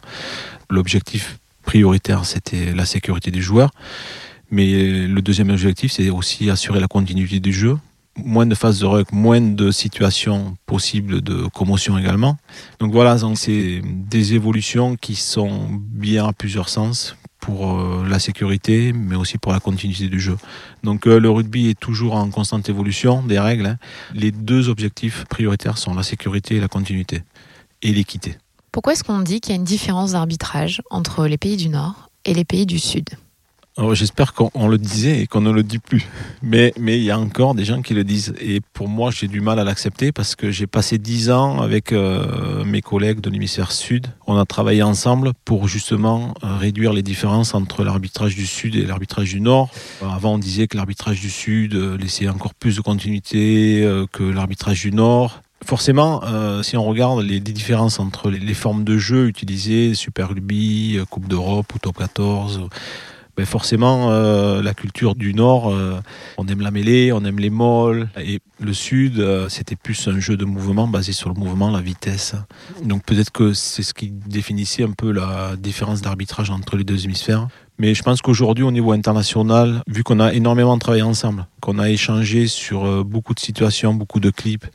L'objectif 0.70 1.40
prioritaire, 1.64 2.26
c'était 2.26 2.74
la 2.74 2.86
sécurité 2.86 3.32
des 3.32 3.42
joueurs. 3.42 3.72
Mais 4.52 5.08
le 5.08 5.22
deuxième 5.22 5.50
objectif, 5.50 5.92
c'est 5.92 6.10
aussi 6.10 6.50
assurer 6.50 6.80
la 6.80 6.88
continuité 6.88 7.40
du 7.40 7.52
jeu. 7.52 7.78
Moins 8.18 8.46
de 8.46 8.56
phases 8.56 8.80
de 8.80 8.86
ruck, 8.86 9.12
moins 9.12 9.42
de 9.42 9.72
situations 9.72 10.56
possibles 10.66 11.22
de 11.22 11.48
commotion 11.48 11.98
également. 11.98 12.38
Donc 12.80 12.94
voilà, 12.94 13.18
c'est 13.36 13.82
des 13.84 14.34
évolutions 14.34 14.96
qui 14.96 15.16
sont 15.16 15.68
bien 15.72 16.28
à 16.28 16.34
plusieurs 16.34 16.70
sens 16.70 17.16
pour 17.46 17.80
euh, 17.80 18.08
la 18.10 18.18
sécurité, 18.18 18.92
mais 18.92 19.16
aussi 19.16 19.38
pour 19.38 19.52
la 19.52 19.60
continuité 19.60 20.08
du 20.08 20.20
jeu. 20.20 20.36
Donc 20.84 21.06
euh, 21.06 21.20
le 21.20 21.30
rugby 21.30 21.68
est 21.70 21.80
toujours 21.80 22.16
en 22.16 22.30
constante 22.32 22.68
évolution 22.70 23.22
des 23.22 23.38
règles. 23.38 23.68
Hein. 23.68 23.78
Les 24.16 24.32
deux 24.32 24.68
objectifs 24.68 25.26
prioritaires 25.26 25.78
sont 25.78 25.94
la 25.94 26.02
sécurité 26.02 26.56
et 26.56 26.60
la 26.60 26.68
continuité, 26.68 27.22
et 27.84 27.92
l'équité. 27.92 28.38
Pourquoi 28.72 28.94
est-ce 28.94 29.04
qu'on 29.04 29.20
dit 29.20 29.42
qu'il 29.42 29.52
y 29.52 29.54
a 29.54 29.58
une 29.58 29.64
différence 29.64 30.14
d'arbitrage 30.14 30.82
entre 30.90 31.28
les 31.28 31.38
pays 31.38 31.56
du 31.56 31.70
Nord 31.70 32.10
et 32.26 32.34
les 32.34 32.46
pays 32.46 32.66
du 32.66 32.80
Sud? 32.80 33.10
J'espère 33.92 34.34
qu'on 34.34 34.70
le 34.70 34.78
disait 34.78 35.20
et 35.20 35.28
qu'on 35.28 35.42
ne 35.42 35.52
le 35.52 35.62
dit 35.62 35.80
plus. 35.80 36.08
Mais 36.42 36.74
mais 36.80 36.98
il 36.98 37.04
y 37.04 37.12
a 37.12 37.20
encore 37.20 37.56
des 37.56 37.66
gens 37.66 37.82
qui 37.82 37.94
le 37.94 38.06
disent. 38.06 38.34
Et 38.40 38.62
pour 38.62 38.88
moi, 38.88 39.12
j'ai 39.12 39.28
du 39.28 39.42
mal 39.42 39.60
à 39.60 39.66
l'accepter 39.66 40.14
parce 40.14 40.36
que 40.36 40.50
j'ai 40.50 40.66
passé 40.66 40.98
dix 40.98 41.30
ans 41.30 41.62
avec 41.62 41.92
euh, 41.92 42.64
mes 42.64 42.82
collègues 42.82 43.20
de 43.20 43.30
l'hémisphère 43.30 43.74
sud. 43.74 44.08
On 44.28 44.38
a 44.38 44.46
travaillé 44.46 44.82
ensemble 44.82 45.34
pour 45.44 45.68
justement 45.68 46.34
euh, 46.44 46.56
réduire 46.56 46.94
les 46.94 47.04
différences 47.04 47.54
entre 47.54 47.84
l'arbitrage 47.84 48.34
du 48.34 48.46
sud 48.46 48.78
et 48.78 48.86
l'arbitrage 48.86 49.30
du 49.30 49.42
nord. 49.42 49.70
Avant, 50.02 50.36
on 50.36 50.38
disait 50.38 50.68
que 50.68 50.78
l'arbitrage 50.78 51.20
du 51.20 51.30
sud 51.30 51.76
euh, 51.76 51.98
laissait 51.98 52.30
encore 52.30 52.54
plus 52.54 52.78
de 52.78 52.82
continuité 52.82 53.86
que 54.14 54.24
l'arbitrage 54.24 54.82
du 54.82 54.92
nord. 54.94 55.42
Forcément, 55.66 56.22
si 56.64 56.78
on 56.78 56.84
regarde 56.84 57.22
les, 57.22 57.40
différences 57.40 58.00
entre 58.00 58.30
les, 58.30 58.40
les, 58.40 58.54
formes 58.54 58.84
de 58.84 58.98
jeu 58.98 59.28
utilisées, 59.28 59.96
Super 59.96 60.30
Rugby, 60.30 61.00
Coupe 61.10 61.28
d'Europe 61.28 61.74
ou 61.74 61.80
Top 61.80 61.98
14, 61.98 62.70
ben 63.38 63.46
forcément, 63.46 64.12
euh, 64.12 64.62
la 64.62 64.74
culture 64.74 65.16
du 65.16 65.34
Nord, 65.34 65.70
euh, 65.70 66.00
on 66.38 66.48
aime 66.48 66.62
la 66.62 66.72
mêlée, 66.72 67.12
on 67.12 67.24
aime 67.26 67.40
les 67.40 67.50
molles. 67.50 68.10
Et 68.18 68.40
le 68.62 68.74
Sud, 68.74 69.20
euh, 69.20 69.50
c'était 69.50 69.76
plus 69.76 70.08
un 70.08 70.20
jeu 70.20 70.38
de 70.38 70.46
mouvement 70.46 70.88
basé 70.88 71.12
sur 71.12 71.30
le 71.30 71.36
mouvement, 71.36 71.70
la 71.70 71.82
vitesse. 71.82 72.36
Donc 72.84 73.04
peut-être 73.04 73.32
que 73.32 73.54
c'est 73.54 73.84
ce 73.84 73.94
qui 73.94 74.12
définissait 74.12 74.84
un 74.84 74.92
peu 74.92 75.12
la 75.12 75.56
différence 75.58 76.02
d'arbitrage 76.02 76.50
entre 76.50 76.78
les 76.78 76.86
deux 76.86 77.04
hémisphères. 77.04 77.48
Mais 77.78 77.94
je 77.94 78.04
pense 78.04 78.22
qu'aujourd'hui, 78.22 78.64
au 78.64 78.72
niveau 78.72 78.94
international, 78.94 79.82
vu 79.88 80.04
qu'on 80.04 80.22
a 80.22 80.34
énormément 80.34 80.78
travaillé 80.78 81.04
ensemble, 81.04 81.46
qu'on 81.60 81.78
a 81.78 81.90
échangé 81.90 82.48
sur 82.48 83.04
beaucoup 83.04 83.34
de 83.34 83.40
situations, 83.42 83.94
beaucoup 83.94 84.22
de 84.22 84.30
clips, 84.30 84.66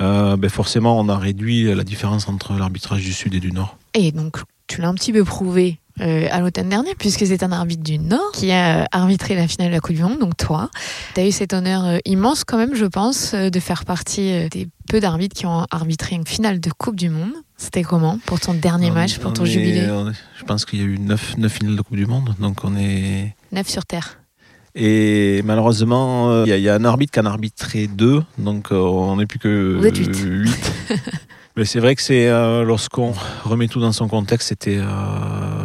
ben 0.00 0.48
forcément, 0.48 0.98
on 0.98 1.08
a 1.08 1.16
réduit 1.16 1.72
la 1.72 1.84
différence 1.84 2.26
entre 2.28 2.54
l'arbitrage 2.54 3.02
du 3.02 3.12
Sud 3.12 3.34
et 3.34 3.40
du 3.40 3.52
Nord. 3.52 3.78
Et 3.94 4.10
donc, 4.10 4.38
tu 4.66 4.80
l'as 4.80 4.88
un 4.88 4.94
petit 4.94 5.12
peu 5.12 5.22
prouvé 5.22 5.78
euh, 6.00 6.26
à 6.32 6.40
l'automne 6.40 6.68
dernier, 6.68 6.96
puisque 6.98 7.24
c'est 7.24 7.44
un 7.44 7.52
arbitre 7.52 7.84
du 7.84 8.00
Nord 8.00 8.32
qui 8.32 8.50
a 8.50 8.80
euh, 8.80 8.84
arbitré 8.90 9.36
la 9.36 9.46
finale 9.46 9.68
de 9.68 9.74
la 9.74 9.80
Coupe 9.80 9.94
du 9.94 10.02
Monde, 10.02 10.18
donc 10.18 10.36
toi. 10.36 10.68
Tu 11.14 11.20
as 11.20 11.26
eu 11.28 11.30
cet 11.30 11.52
honneur 11.52 11.84
euh, 11.84 11.98
immense 12.04 12.42
quand 12.42 12.56
même, 12.56 12.74
je 12.74 12.86
pense, 12.86 13.32
de 13.32 13.60
faire 13.60 13.84
partie 13.84 14.48
des 14.48 14.66
peu 14.88 14.98
d'arbitres 14.98 15.36
qui 15.36 15.46
ont 15.46 15.66
arbitré 15.70 16.16
une 16.16 16.26
finale 16.26 16.58
de 16.58 16.70
Coupe 16.76 16.96
du 16.96 17.10
Monde. 17.10 17.32
C'était 17.56 17.84
comment 17.84 18.18
pour 18.26 18.40
ton 18.40 18.54
dernier 18.54 18.90
match, 18.90 19.18
pour 19.18 19.32
ton 19.32 19.44
jubilé? 19.44 19.86
Je 20.36 20.42
pense 20.42 20.64
qu'il 20.64 20.80
y 20.80 20.82
a 20.82 20.86
eu 20.86 20.98
9, 20.98 21.36
finales 21.48 21.76
de 21.76 21.82
Coupe 21.82 21.96
du 21.96 22.06
Monde, 22.06 22.34
donc 22.40 22.64
on 22.64 22.76
est... 22.76 23.36
9 23.52 23.68
sur 23.68 23.86
Terre. 23.86 24.18
Et 24.74 25.42
malheureusement, 25.44 26.44
il 26.44 26.58
y, 26.58 26.68
a 26.68 26.74
un 26.74 26.84
arbitre 26.84 27.12
qui 27.12 27.20
en 27.20 27.26
a 27.26 27.30
arbitré 27.30 27.86
deux, 27.86 28.24
donc 28.38 28.72
on 28.72 29.16
n'est 29.16 29.26
plus 29.26 29.38
que 29.38 29.78
8. 29.80 30.72
Mais 31.56 31.64
c'est 31.64 31.78
vrai 31.78 31.94
que 31.94 32.02
c'est 32.02 32.28
euh, 32.28 32.64
lorsqu'on 32.64 33.14
remet 33.44 33.68
tout 33.68 33.80
dans 33.80 33.92
son 33.92 34.08
contexte, 34.08 34.48
c'était 34.48 34.78
euh, 34.78 35.64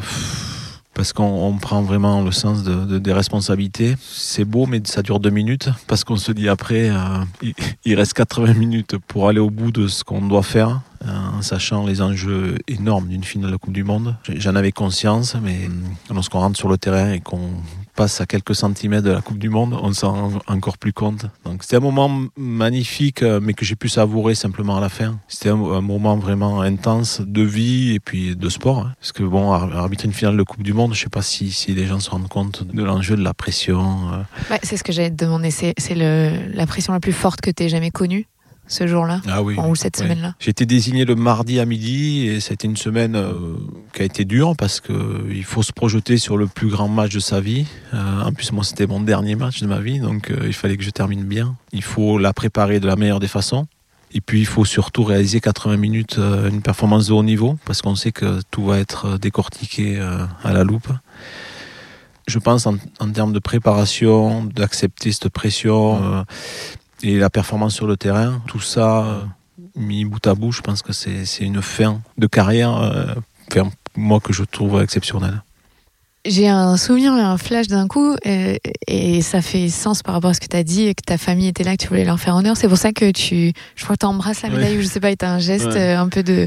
parce 0.93 1.13
qu'on 1.13 1.57
prend 1.59 1.81
vraiment 1.81 2.21
le 2.21 2.31
sens 2.31 2.61
de, 2.63 2.99
des 2.99 3.11
responsabilités. 3.11 3.95
C'est 3.99 4.45
beau, 4.45 4.67
mais 4.67 4.81
ça 4.85 5.01
dure 5.01 5.19
deux 5.19 5.31
minutes 5.31 5.69
parce 5.87 6.03
qu'on 6.03 6.17
se 6.17 6.31
dit 6.31 6.47
après, 6.47 6.91
euh, 6.91 7.53
il, 7.85 7.95
reste 7.95 8.13
80 8.13 8.53
minutes 8.53 8.97
pour 9.07 9.29
aller 9.29 9.39
au 9.39 9.49
bout 9.49 9.71
de 9.71 9.87
ce 9.87 10.03
qu'on 10.03 10.21
doit 10.21 10.43
faire, 10.43 10.81
en 11.07 11.41
sachant 11.41 11.87
les 11.87 12.03
enjeux 12.03 12.59
énormes 12.67 13.07
d'une 13.07 13.23
finale 13.23 13.51
de 13.51 13.57
Coupe 13.57 13.73
du 13.73 13.83
Monde. 13.83 14.15
J'en 14.27 14.55
avais 14.55 14.71
conscience, 14.71 15.35
mais 15.41 15.69
lorsqu'on 16.13 16.39
rentre 16.39 16.57
sur 16.57 16.69
le 16.69 16.77
terrain 16.77 17.13
et 17.13 17.19
qu'on 17.19 17.49
passe 17.99 18.21
à 18.21 18.25
quelques 18.25 18.55
centimètres 18.55 19.03
de 19.03 19.11
la 19.11 19.19
Coupe 19.19 19.39
du 19.39 19.49
Monde, 19.49 19.77
on 19.83 19.91
s'en 19.91 20.13
rend 20.13 20.39
encore 20.47 20.77
plus 20.77 20.93
compte. 20.93 21.25
Donc 21.43 21.63
c'était 21.63 21.75
un 21.75 21.81
moment 21.81 22.09
magnifique, 22.37 23.23
euh, 23.23 23.41
mais 23.43 23.53
que 23.53 23.65
j'ai 23.65 23.75
pu 23.75 23.89
savourer 23.89 24.35
simplement 24.35 24.77
à 24.77 24.79
la 24.79 24.87
fin. 24.87 25.19
C'était 25.27 25.49
un, 25.49 25.81
moment 25.81 26.15
vraiment 26.15 26.61
intense 26.61 27.19
de 27.19 27.41
vie 27.41 27.95
et 27.95 27.99
puis 27.99 28.37
de 28.37 28.47
sport. 28.47 28.79
Hein. 28.79 28.93
Parce 29.01 29.11
que 29.11 29.23
bon, 29.23 29.51
arbitrer 29.51 30.05
une 30.07 30.13
finale 30.13 30.37
de 30.37 30.43
Coupe 30.43 30.63
du 30.63 30.71
Monde, 30.71 30.93
je 30.93 31.01
sais 31.01 31.09
pas 31.09 31.21
si, 31.21 31.51
si 31.51 31.73
les 31.73 31.87
gens 31.87 31.99
se 31.99 32.09
rendent 32.09 32.29
compte 32.29 32.63
de 32.63 32.81
l'enjeu, 32.81 33.17
de 33.17 33.21
la 33.21 33.33
pression. 33.33 34.13
Euh. 34.13 34.55
c'est 34.63 34.77
ce 34.77 34.83
que 34.85 34.93
j'allais 34.93 35.11
te 35.11 35.21
demander. 35.21 35.51
C'est 35.51 35.95
la 35.95 36.67
pression 36.67 36.93
la 36.93 37.01
plus 37.01 37.11
forte 37.11 37.41
que 37.41 37.51
tu 37.51 37.63
aies 37.63 37.69
jamais 37.69 37.91
connue? 37.91 38.27
Ce 38.69 38.85
jour-là 38.85 39.19
ah 39.27 39.41
oui, 39.41 39.57
Ou 39.57 39.75
cette 39.75 39.97
semaine-là? 39.97 40.35
J'ai 40.39 40.51
été 40.51 40.65
désigné 40.65 41.03
le 41.03 41.15
mardi 41.15 41.59
à 41.59 41.65
midi 41.65 42.27
et 42.27 42.39
c'était 42.39 42.67
une 42.67 42.77
semaine 42.77 43.15
euh, 43.15 43.33
qui 43.93 44.03
a 44.03 44.05
été 44.05 44.25
dure 44.25 44.55
parce 44.55 44.79
qu'il 44.79 44.95
euh, 44.95 45.43
faut 45.43 45.63
se 45.63 45.73
projeter 45.73 46.17
sur 46.17 46.37
le 46.37 46.45
plus 46.45 46.69
grand 46.69 46.87
match 46.87 47.13
de 47.13 47.19
sa 47.19 47.41
vie. 47.41 47.65
Euh, 47.93 48.21
en 48.21 48.31
plus, 48.31 48.51
moi, 48.51 48.63
c'était 48.63 48.85
mon 48.85 49.01
dernier 49.01 49.35
match 49.35 49.61
de 49.61 49.67
ma 49.67 49.79
vie, 49.79 49.99
donc 49.99 50.31
il 50.45 50.53
fallait 50.53 50.77
que 50.77 50.83
je 50.83 50.91
termine 50.91 51.23
bien. 51.23 51.55
Il 51.73 51.83
faut 51.83 52.19
la 52.19 52.31
préparer 52.31 52.79
de 52.79 52.85
la 52.87 52.95
meilleure 52.95 53.19
des 53.19 53.27
façons. 53.27 53.65
Et 54.11 54.21
puis, 54.21 54.39
il 54.39 54.45
faut 54.45 54.65
surtout 54.65 55.03
réaliser 55.03 55.41
80 55.41 55.77
minutes 55.77 56.17
une 56.17 56.61
performance 56.61 57.07
de 57.07 57.13
haut 57.13 57.23
niveau 57.23 57.57
parce 57.65 57.81
qu'on 57.81 57.95
sait 57.95 58.11
que 58.11 58.39
tout 58.51 58.65
va 58.65 58.79
être 58.79 59.17
décortiqué 59.17 59.99
à 60.43 60.53
la 60.53 60.63
loupe 60.63 60.87
je 62.27 62.37
pense 62.37 62.67
en, 62.67 62.77
termes 63.11 63.33
de 63.33 63.39
préparation, 63.39 64.43
d'accepter 64.43 65.11
cette 65.11 65.29
pression, 65.29 66.23
et 67.03 67.17
la 67.17 67.29
performance 67.29 67.75
sur 67.75 67.87
le 67.87 67.97
terrain, 67.97 68.41
tout 68.47 68.59
ça 68.59 69.05
euh, 69.05 69.21
mis 69.75 70.05
bout 70.05 70.25
à 70.27 70.35
bout, 70.35 70.51
je 70.51 70.61
pense 70.61 70.81
que 70.81 70.93
c'est 70.93 71.25
une 71.39 71.61
fin 71.61 72.01
de 72.17 72.27
carrière, 72.27 72.75
euh, 72.77 73.13
moi 73.95 74.19
que 74.19 74.33
je 74.33 74.43
trouve 74.43 74.81
exceptionnelle. 74.81 75.41
J'ai 76.25 76.49
un 76.49 76.75
souvenir, 76.75 77.13
un 77.13 77.37
flash 77.37 77.67
d'un 77.67 77.87
coup, 77.87 78.13
et, 78.25 78.59
et, 78.87 79.21
ça 79.21 79.41
fait 79.41 79.69
sens 79.69 80.03
par 80.03 80.15
rapport 80.15 80.31
à 80.31 80.33
ce 80.33 80.41
que 80.41 80.47
tu 80.47 80.57
as 80.57 80.63
dit, 80.63 80.93
que 80.93 81.01
ta 81.01 81.17
famille 81.17 81.47
était 81.47 81.63
là, 81.63 81.77
que 81.77 81.81
tu 81.81 81.87
voulais 81.87 82.03
leur 82.03 82.19
faire 82.19 82.35
honneur. 82.35 82.57
C'est 82.57 82.67
pour 82.67 82.77
ça 82.77 82.91
que 82.91 83.09
tu, 83.11 83.53
je 83.75 83.83
crois 83.83 83.95
que 83.95 84.01
tu 84.01 84.05
embrasses 84.05 84.41
la 84.41 84.49
médaille, 84.49 84.77
ou 84.77 84.81
je 84.81 84.87
sais 84.87 84.99
pas, 84.99 85.11
et 85.11 85.15
tu 85.15 85.23
as 85.23 85.31
un 85.31 85.39
geste 85.39 85.67
euh, 85.67 85.97
un 85.97 86.09
peu 86.09 86.21
de, 86.21 86.45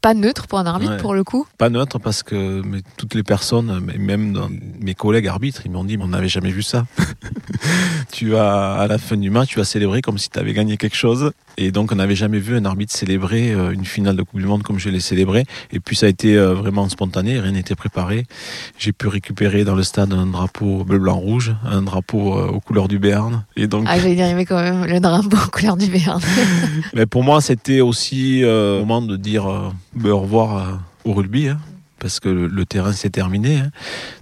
pas 0.00 0.14
neutre 0.14 0.46
pour 0.46 0.58
un 0.58 0.66
arbitre 0.66 0.96
pour 0.98 1.14
le 1.14 1.24
coup 1.24 1.46
Pas 1.56 1.70
neutre 1.70 1.98
parce 1.98 2.22
que 2.22 2.62
mais 2.64 2.80
toutes 2.96 3.14
les 3.14 3.22
personnes, 3.22 3.80
même 3.98 4.32
dans 4.32 4.48
mes 4.80 4.94
collègues 4.94 5.26
arbitres, 5.26 5.62
ils 5.64 5.70
m'ont 5.70 5.84
dit, 5.84 5.96
mais 5.96 6.04
on 6.04 6.08
n'avait 6.08 6.28
jamais 6.28 6.50
vu 6.50 6.62
ça. 6.62 6.86
tu 8.12 8.36
as, 8.36 8.72
à 8.74 8.86
la 8.86 8.98
fin 8.98 9.16
du 9.16 9.30
match, 9.30 9.50
tu 9.50 9.60
as 9.60 9.64
célébré 9.64 10.02
comme 10.02 10.18
si 10.18 10.30
tu 10.30 10.38
avais 10.38 10.52
gagné 10.52 10.76
quelque 10.76 10.96
chose. 10.96 11.32
Et 11.56 11.72
donc, 11.72 11.90
on 11.92 11.96
n'avait 11.96 12.14
jamais 12.14 12.38
vu 12.38 12.56
un 12.56 12.64
arbitre 12.64 12.94
célébrer 12.94 13.52
euh, 13.52 13.72
une 13.72 13.84
finale 13.84 14.16
de 14.16 14.22
Coupe 14.22 14.40
du 14.40 14.46
Monde 14.46 14.62
comme 14.62 14.78
je 14.78 14.88
l'ai 14.88 15.00
célébré. 15.00 15.44
Et 15.72 15.80
puis, 15.80 15.96
ça 15.96 16.06
a 16.06 16.08
été 16.08 16.36
euh, 16.36 16.54
vraiment 16.54 16.88
spontané, 16.88 17.40
rien 17.40 17.52
n'était 17.52 17.74
préparé. 17.74 18.26
J'ai 18.78 18.92
pu 18.92 19.08
récupérer 19.08 19.64
dans 19.64 19.74
le 19.74 19.82
stade 19.82 20.12
un 20.12 20.26
drapeau 20.26 20.84
bleu, 20.84 20.98
blanc, 20.98 21.16
rouge, 21.16 21.54
un 21.64 21.82
drapeau 21.82 22.38
euh, 22.38 22.46
aux 22.48 22.60
couleurs 22.60 22.88
du 22.88 22.98
Béarn. 22.98 23.44
Et 23.56 23.66
donc... 23.66 23.86
Ah, 23.88 23.98
j'allais 23.98 24.14
dire, 24.14 24.36
quand 24.46 24.62
même 24.62 24.84
le 24.84 25.00
drapeau 25.00 25.36
aux 25.46 25.50
couleurs 25.50 25.76
du 25.76 25.86
Béarn. 25.86 26.20
Mais 26.94 27.06
pour 27.06 27.24
moi, 27.24 27.40
c'était 27.40 27.80
aussi 27.80 28.42
un 28.44 28.78
moment 28.78 29.02
de 29.02 29.16
dire 29.16 29.72
ben, 29.94 30.10
au 30.10 30.20
revoir 30.20 30.80
au 31.04 31.12
rugby. 31.12 31.48
Hein 31.48 31.58
parce 31.98 32.20
que 32.20 32.28
le, 32.28 32.66
terrain 32.66 32.92
s'est 32.92 33.10
terminé. 33.10 33.58
Hein. 33.58 33.70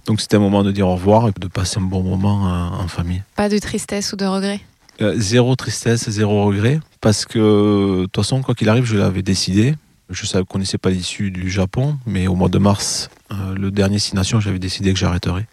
Donc 0.05 0.21
c'était 0.21 0.37
un 0.37 0.39
moment 0.39 0.63
de 0.63 0.71
dire 0.71 0.87
au 0.87 0.95
revoir 0.95 1.27
et 1.27 1.31
de 1.39 1.47
passer 1.47 1.79
un 1.79 1.83
bon 1.83 2.03
moment 2.03 2.47
euh, 2.47 2.83
en 2.83 2.87
famille. 2.87 3.23
Pas 3.35 3.49
de 3.49 3.57
tristesse 3.59 4.13
ou 4.13 4.15
de 4.15 4.25
regret? 4.25 4.61
Euh, 5.01 5.13
Zéro 5.17 5.55
tristesse, 5.55 6.09
zéro 6.09 6.45
regret, 6.45 6.79
parce 7.01 7.25
que 7.25 7.37
de 7.37 8.05
toute 8.05 8.15
façon, 8.15 8.41
quoi 8.41 8.55
qu'il 8.55 8.67
arrive, 8.67 8.85
je 8.85 8.97
l'avais 8.97 9.21
décidé. 9.21 9.75
Je 10.09 10.37
ne 10.37 10.43
connaissais 10.43 10.77
pas 10.77 10.89
l'issue 10.89 11.31
du 11.31 11.51
Japon, 11.51 11.97
mais 12.05 12.27
au 12.27 12.35
mois 12.35 12.47
de 12.47 12.57
mars, 12.57 13.09
euh, 13.31 13.53
le 13.55 13.71
dernier 13.71 13.99
Six 13.99 14.15
Nations, 14.15 14.39
j'avais 14.39 14.57
décidé 14.57 14.93
que 14.93 14.97
j'arrêterais. 14.97 15.45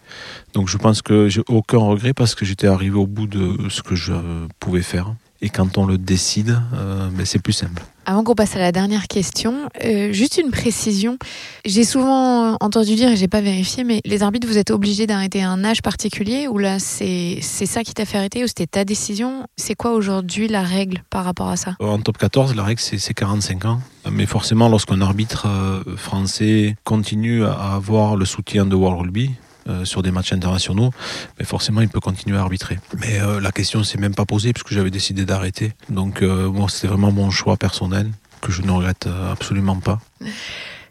Donc 0.53 0.69
je 0.69 0.77
pense 0.77 1.01
que 1.01 1.27
j'ai 1.27 1.41
aucun 1.47 1.77
regret 1.77 2.13
parce 2.13 2.35
que 2.35 2.45
j'étais 2.45 2.67
arrivé 2.67 2.95
au 2.95 3.05
bout 3.05 3.27
de 3.27 3.69
ce 3.69 3.83
que 3.83 3.95
je 3.95 4.13
pouvais 4.59 4.81
faire. 4.81 5.13
Et 5.41 5.49
quand 5.49 5.77
on 5.77 5.85
le 5.85 5.97
décide, 5.97 6.59
euh, 6.73 7.09
ben, 7.11 7.25
c'est 7.25 7.39
plus 7.39 7.53
simple. 7.53 7.83
Avant 8.05 8.23
qu'on 8.23 8.35
passe 8.35 8.55
à 8.55 8.59
la 8.59 8.71
dernière 8.71 9.07
question, 9.07 9.69
euh, 9.83 10.13
juste 10.13 10.37
une 10.37 10.51
précision. 10.51 11.17
J'ai 11.65 11.83
souvent 11.83 12.55
entendu 12.61 12.95
dire, 12.95 13.09
et 13.09 13.15
j'ai 13.15 13.27
pas 13.27 13.41
vérifié, 13.41 13.83
mais 13.83 13.99
les 14.05 14.21
arbitres, 14.21 14.47
vous 14.47 14.59
êtes 14.59 14.69
obligés 14.69 15.07
d'arrêter 15.07 15.41
un 15.41 15.63
âge 15.63 15.81
particulier 15.81 16.47
ou 16.47 16.59
là, 16.59 16.77
c'est 16.79 17.41
ça 17.41 17.83
qui 17.83 17.93
t'a 17.93 18.05
fait 18.05 18.17
arrêter 18.17 18.43
ou 18.43 18.47
c'était 18.47 18.67
ta 18.67 18.85
décision? 18.85 19.47
C'est 19.57 19.75
quoi 19.75 19.93
aujourd'hui 19.93 20.47
la 20.47 20.61
règle 20.61 21.03
par 21.09 21.25
rapport 21.25 21.49
à 21.49 21.57
ça? 21.57 21.75
En 21.79 21.99
top 21.99 22.17
14, 22.19 22.55
la 22.55 22.63
règle, 22.63 22.79
c'est 22.79 23.13
45 23.13 23.65
ans. 23.65 23.79
Mais 24.11 24.27
forcément, 24.27 24.69
lorsqu'un 24.69 25.01
arbitre 25.01 25.47
euh, 25.47 25.97
français 25.97 26.75
continue 26.83 27.43
à 27.43 27.73
avoir 27.73 28.15
le 28.15 28.25
soutien 28.25 28.67
de 28.67 28.75
World 28.75 29.01
Rugby, 29.01 29.31
euh, 29.67 29.85
sur 29.85 30.03
des 30.03 30.11
matchs 30.11 30.33
internationaux, 30.33 30.91
mais 31.39 31.45
forcément 31.45 31.81
il 31.81 31.89
peut 31.89 31.99
continuer 31.99 32.37
à 32.37 32.41
arbitrer. 32.41 32.79
Mais 32.99 33.19
euh, 33.19 33.39
la 33.39 33.51
question 33.51 33.83
s'est 33.83 33.97
même 33.97 34.13
pas 34.13 34.25
posée 34.25 34.53
puisque 34.53 34.71
j'avais 34.73 34.91
décidé 34.91 35.25
d'arrêter. 35.25 35.73
Donc 35.89 36.21
euh, 36.21 36.49
moi 36.49 36.67
c'était 36.69 36.87
vraiment 36.87 37.11
mon 37.11 37.31
choix 37.31 37.57
personnel 37.57 38.11
que 38.41 38.51
je 38.51 38.61
ne 38.61 38.71
regrette 38.71 39.07
absolument 39.31 39.77
pas. 39.77 39.99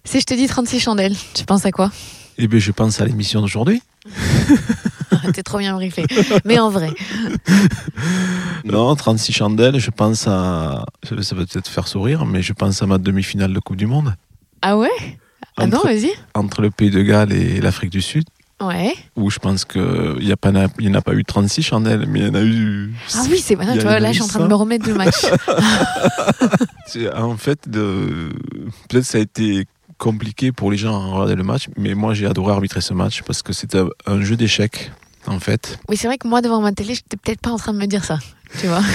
Si 0.05 0.21
je 0.21 0.27
te 0.27 0.35
dis 0.35 0.49
36 0.49 0.81
chandelles, 0.81 1.17
tu 1.35 1.45
penses 1.45 1.65
à 1.67 1.71
quoi? 1.71 1.93
Eh 2.37 2.49
bien 2.49 2.59
je 2.59 2.73
pense 2.73 3.01
à 3.01 3.05
l'émission 3.05 3.41
d'aujourd'hui. 3.41 3.83
T'es 5.33 5.43
trop 5.43 5.59
bien 5.59 5.75
briefé. 5.75 6.05
Mais 6.45 6.59
en 6.59 6.71
vrai. 6.71 6.91
Non, 8.65 8.95
36 8.97 9.33
chandelles, 9.33 9.79
je 9.79 9.91
pense 9.91 10.27
à. 10.27 10.87
Ça 11.05 11.35
va 11.35 11.45
peut-être 11.45 11.69
faire 11.69 11.87
sourire, 11.87 12.25
mais 12.25 12.41
je 12.41 12.55
pense 12.55 12.83
à 12.83 12.87
ma 12.87 12.97
demi-finale 12.97 13.53
de 13.53 13.61
Coupe 13.61 13.77
du 13.77 13.87
Monde. 13.87 14.17
Ah 14.63 14.79
ouais? 14.79 14.89
Ah 15.59 15.67
non, 15.67 15.83
vas-y. 15.85 16.11
Entre 16.35 16.63
le 16.63 16.71
Pays 16.71 16.91
de 16.91 17.03
Galles 17.03 17.33
et 17.33 17.61
l'Afrique 17.61 17.91
du 17.91 18.01
Sud, 18.01 18.25
Ouais. 18.63 18.95
où 19.17 19.31
je 19.31 19.39
pense 19.39 19.65
qu'il 19.65 19.83
n'y 20.21 20.33
en 20.33 20.95
a 20.95 21.01
pas 21.03 21.13
eu 21.15 21.25
36 21.25 21.63
chandelles, 21.63 22.07
mais 22.09 22.21
il 22.21 22.27
y 22.27 22.31
en 22.31 22.35
a 22.35 22.43
eu. 22.43 22.93
Ah 23.15 23.25
oui, 23.31 23.39
c'est 23.39 23.55
vrai. 23.57 23.67
Là, 23.77 24.09
je 24.13 24.13
suis 24.15 24.23
en 24.23 24.27
train 24.29 24.41
de 24.41 24.49
me 24.49 24.55
remettre 24.55 24.85
du 24.85 24.93
match. 24.95 25.25
En 27.17 27.37
fait, 27.37 27.69
de... 27.69 28.31
peut-être 28.89 29.05
ça 29.05 29.19
a 29.19 29.21
été 29.21 29.67
compliqué 29.99 30.53
pour 30.53 30.71
les 30.71 30.77
gens 30.77 30.95
à 30.95 31.07
regarder 31.15 31.35
le 31.35 31.43
match, 31.43 31.69
mais 31.77 31.95
moi 31.95 32.15
j'ai 32.15 32.27
adoré 32.27 32.53
arbitrer 32.53 32.81
ce 32.81 32.95
match 32.95 33.23
parce 33.23 33.43
que 33.43 33.53
c'était 33.53 33.79
un- 33.79 33.89
un 34.07 34.21
jeu 34.21 34.37
d'échecs. 34.37 34.93
En 35.27 35.41
fait, 35.41 35.79
Oui, 35.89 35.97
c'est 35.97 36.07
vrai 36.07 36.19
que 36.19 36.29
moi, 36.29 36.43
devant 36.43 36.61
ma 36.61 36.73
télé, 36.73 36.95
j'étais 36.95 37.17
peut-être 37.17 37.41
pas 37.41 37.49
en 37.51 37.57
train 37.57 37.73
de 37.73 37.79
me 37.79 37.87
dire 37.87 38.05
ça. 38.05 38.19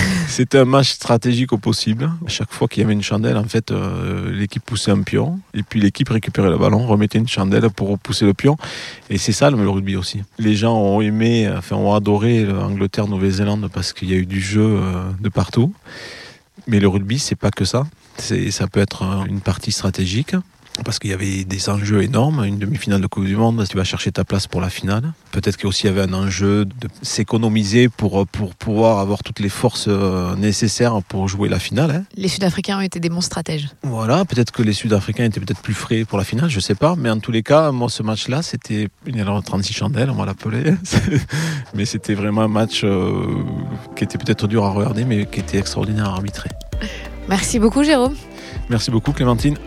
C'était 0.27 0.59
un 0.59 0.65
match 0.65 0.91
stratégique 0.91 1.53
au 1.53 1.57
possible. 1.57 2.11
À 2.25 2.29
chaque 2.29 2.51
fois 2.51 2.67
qu'il 2.67 2.81
y 2.81 2.85
avait 2.85 2.93
une 2.93 3.03
chandelle, 3.03 3.37
en 3.37 3.43
fait, 3.43 3.71
euh, 3.71 4.31
l'équipe 4.31 4.63
poussait 4.63 4.91
un 4.91 5.01
pion 5.01 5.39
et 5.53 5.63
puis 5.63 5.79
l'équipe 5.79 6.09
récupérait 6.09 6.49
le 6.49 6.57
ballon, 6.57 6.85
remettait 6.87 7.17
une 7.17 7.27
chandelle 7.27 7.69
pour 7.69 7.97
pousser 7.99 8.25
le 8.25 8.33
pion. 8.33 8.57
Et 9.09 9.17
c'est 9.17 9.31
ça 9.31 9.49
le 9.49 9.69
rugby 9.69 9.95
aussi. 9.95 10.23
Les 10.37 10.55
gens 10.55 10.77
ont 10.77 11.01
aimé, 11.01 11.51
ont 11.71 11.93
adoré 11.93 12.45
l'Angleterre-Nouvelle-Zélande 12.45 13.69
parce 13.73 13.93
qu'il 13.93 14.09
y 14.09 14.13
a 14.13 14.17
eu 14.17 14.25
du 14.25 14.41
jeu 14.41 14.61
euh, 14.61 15.03
de 15.19 15.29
partout. 15.29 15.73
Mais 16.67 16.79
le 16.79 16.87
rugby, 16.87 17.19
c'est 17.19 17.35
pas 17.35 17.51
que 17.51 17.65
ça. 17.65 17.87
Ça 18.17 18.67
peut 18.67 18.79
être 18.79 19.03
euh, 19.03 19.25
une 19.25 19.41
partie 19.41 19.71
stratégique. 19.71 20.35
Parce 20.85 20.99
qu'il 20.99 21.11
y 21.11 21.13
avait 21.13 21.43
des 21.43 21.69
enjeux 21.69 22.01
énormes, 22.03 22.43
une 22.45 22.57
demi-finale 22.57 23.01
de 23.01 23.07
Coupe 23.07 23.25
du 23.25 23.35
Monde, 23.35 23.63
tu 23.69 23.77
vas 23.77 23.83
chercher 23.83 24.11
ta 24.11 24.23
place 24.23 24.47
pour 24.47 24.61
la 24.61 24.69
finale. 24.69 25.13
Peut-être 25.31 25.57
qu'il 25.57 25.65
y 25.65 25.69
aussi 25.69 25.87
avait 25.87 26.01
un 26.01 26.13
enjeu 26.13 26.65
de 26.65 26.87
s'économiser 27.01 27.89
pour, 27.89 28.25
pour 28.27 28.55
pouvoir 28.55 28.99
avoir 28.99 29.21
toutes 29.23 29.39
les 29.39 29.49
forces 29.49 29.85
euh, 29.87 30.35
nécessaires 30.35 31.01
pour 31.07 31.27
jouer 31.27 31.49
la 31.49 31.59
finale. 31.59 31.91
hein. 31.91 32.03
Les 32.15 32.27
Sud-Africains 32.27 32.77
ont 32.77 32.81
été 32.81 32.99
des 32.99 33.09
bons 33.09 33.21
stratèges. 33.21 33.69
Voilà, 33.83 34.25
peut-être 34.25 34.51
que 34.51 34.63
les 34.63 34.73
Sud-Africains 34.73 35.25
étaient 35.25 35.39
peut-être 35.39 35.61
plus 35.61 35.73
frais 35.73 36.05
pour 36.05 36.17
la 36.17 36.23
finale, 36.23 36.49
je 36.49 36.59
sais 36.59 36.75
pas. 36.75 36.95
Mais 36.97 37.09
en 37.09 37.19
tous 37.19 37.31
les 37.31 37.43
cas, 37.43 37.71
moi, 37.71 37.89
ce 37.89 38.03
match-là, 38.03 38.41
c'était 38.41 38.87
une 39.05 39.17
erreur 39.17 39.41
36 39.43 39.73
chandelles, 39.73 40.09
on 40.09 40.15
va 40.15 40.25
l'appeler. 40.25 40.73
mais 41.75 41.85
c'était 41.85 42.13
vraiment 42.13 42.41
un 42.41 42.47
match 42.47 42.81
euh, 42.83 43.25
qui 43.95 44.03
était 44.03 44.17
peut-être 44.17 44.47
dur 44.47 44.63
à 44.65 44.71
regarder, 44.71 45.05
mais 45.05 45.25
qui 45.25 45.39
était 45.39 45.57
extraordinaire 45.57 46.09
à 46.09 46.13
arbitrer. 46.13 46.49
Merci 47.27 47.59
beaucoup, 47.59 47.83
Jérôme. 47.83 48.15
Merci 48.69 48.91
beaucoup, 48.91 49.11
Clémentine. 49.11 49.57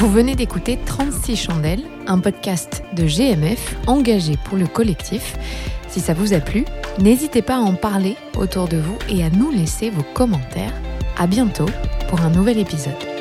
Vous 0.00 0.10
venez 0.10 0.34
d'écouter 0.34 0.78
36 0.86 1.36
chandelles, 1.36 1.84
un 2.06 2.20
podcast 2.20 2.82
de 2.96 3.06
GMF 3.06 3.76
engagé 3.86 4.38
pour 4.46 4.56
le 4.56 4.66
collectif. 4.66 5.36
Si 5.88 6.00
ça 6.00 6.14
vous 6.14 6.32
a 6.32 6.40
plu, 6.40 6.64
n'hésitez 6.98 7.42
pas 7.42 7.56
à 7.56 7.60
en 7.60 7.74
parler 7.74 8.16
autour 8.34 8.66
de 8.66 8.78
vous 8.78 8.96
et 9.10 9.22
à 9.22 9.28
nous 9.28 9.50
laisser 9.50 9.90
vos 9.90 10.02
commentaires. 10.14 10.72
À 11.18 11.26
bientôt 11.26 11.66
pour 12.08 12.22
un 12.22 12.30
nouvel 12.30 12.56
épisode. 12.56 13.19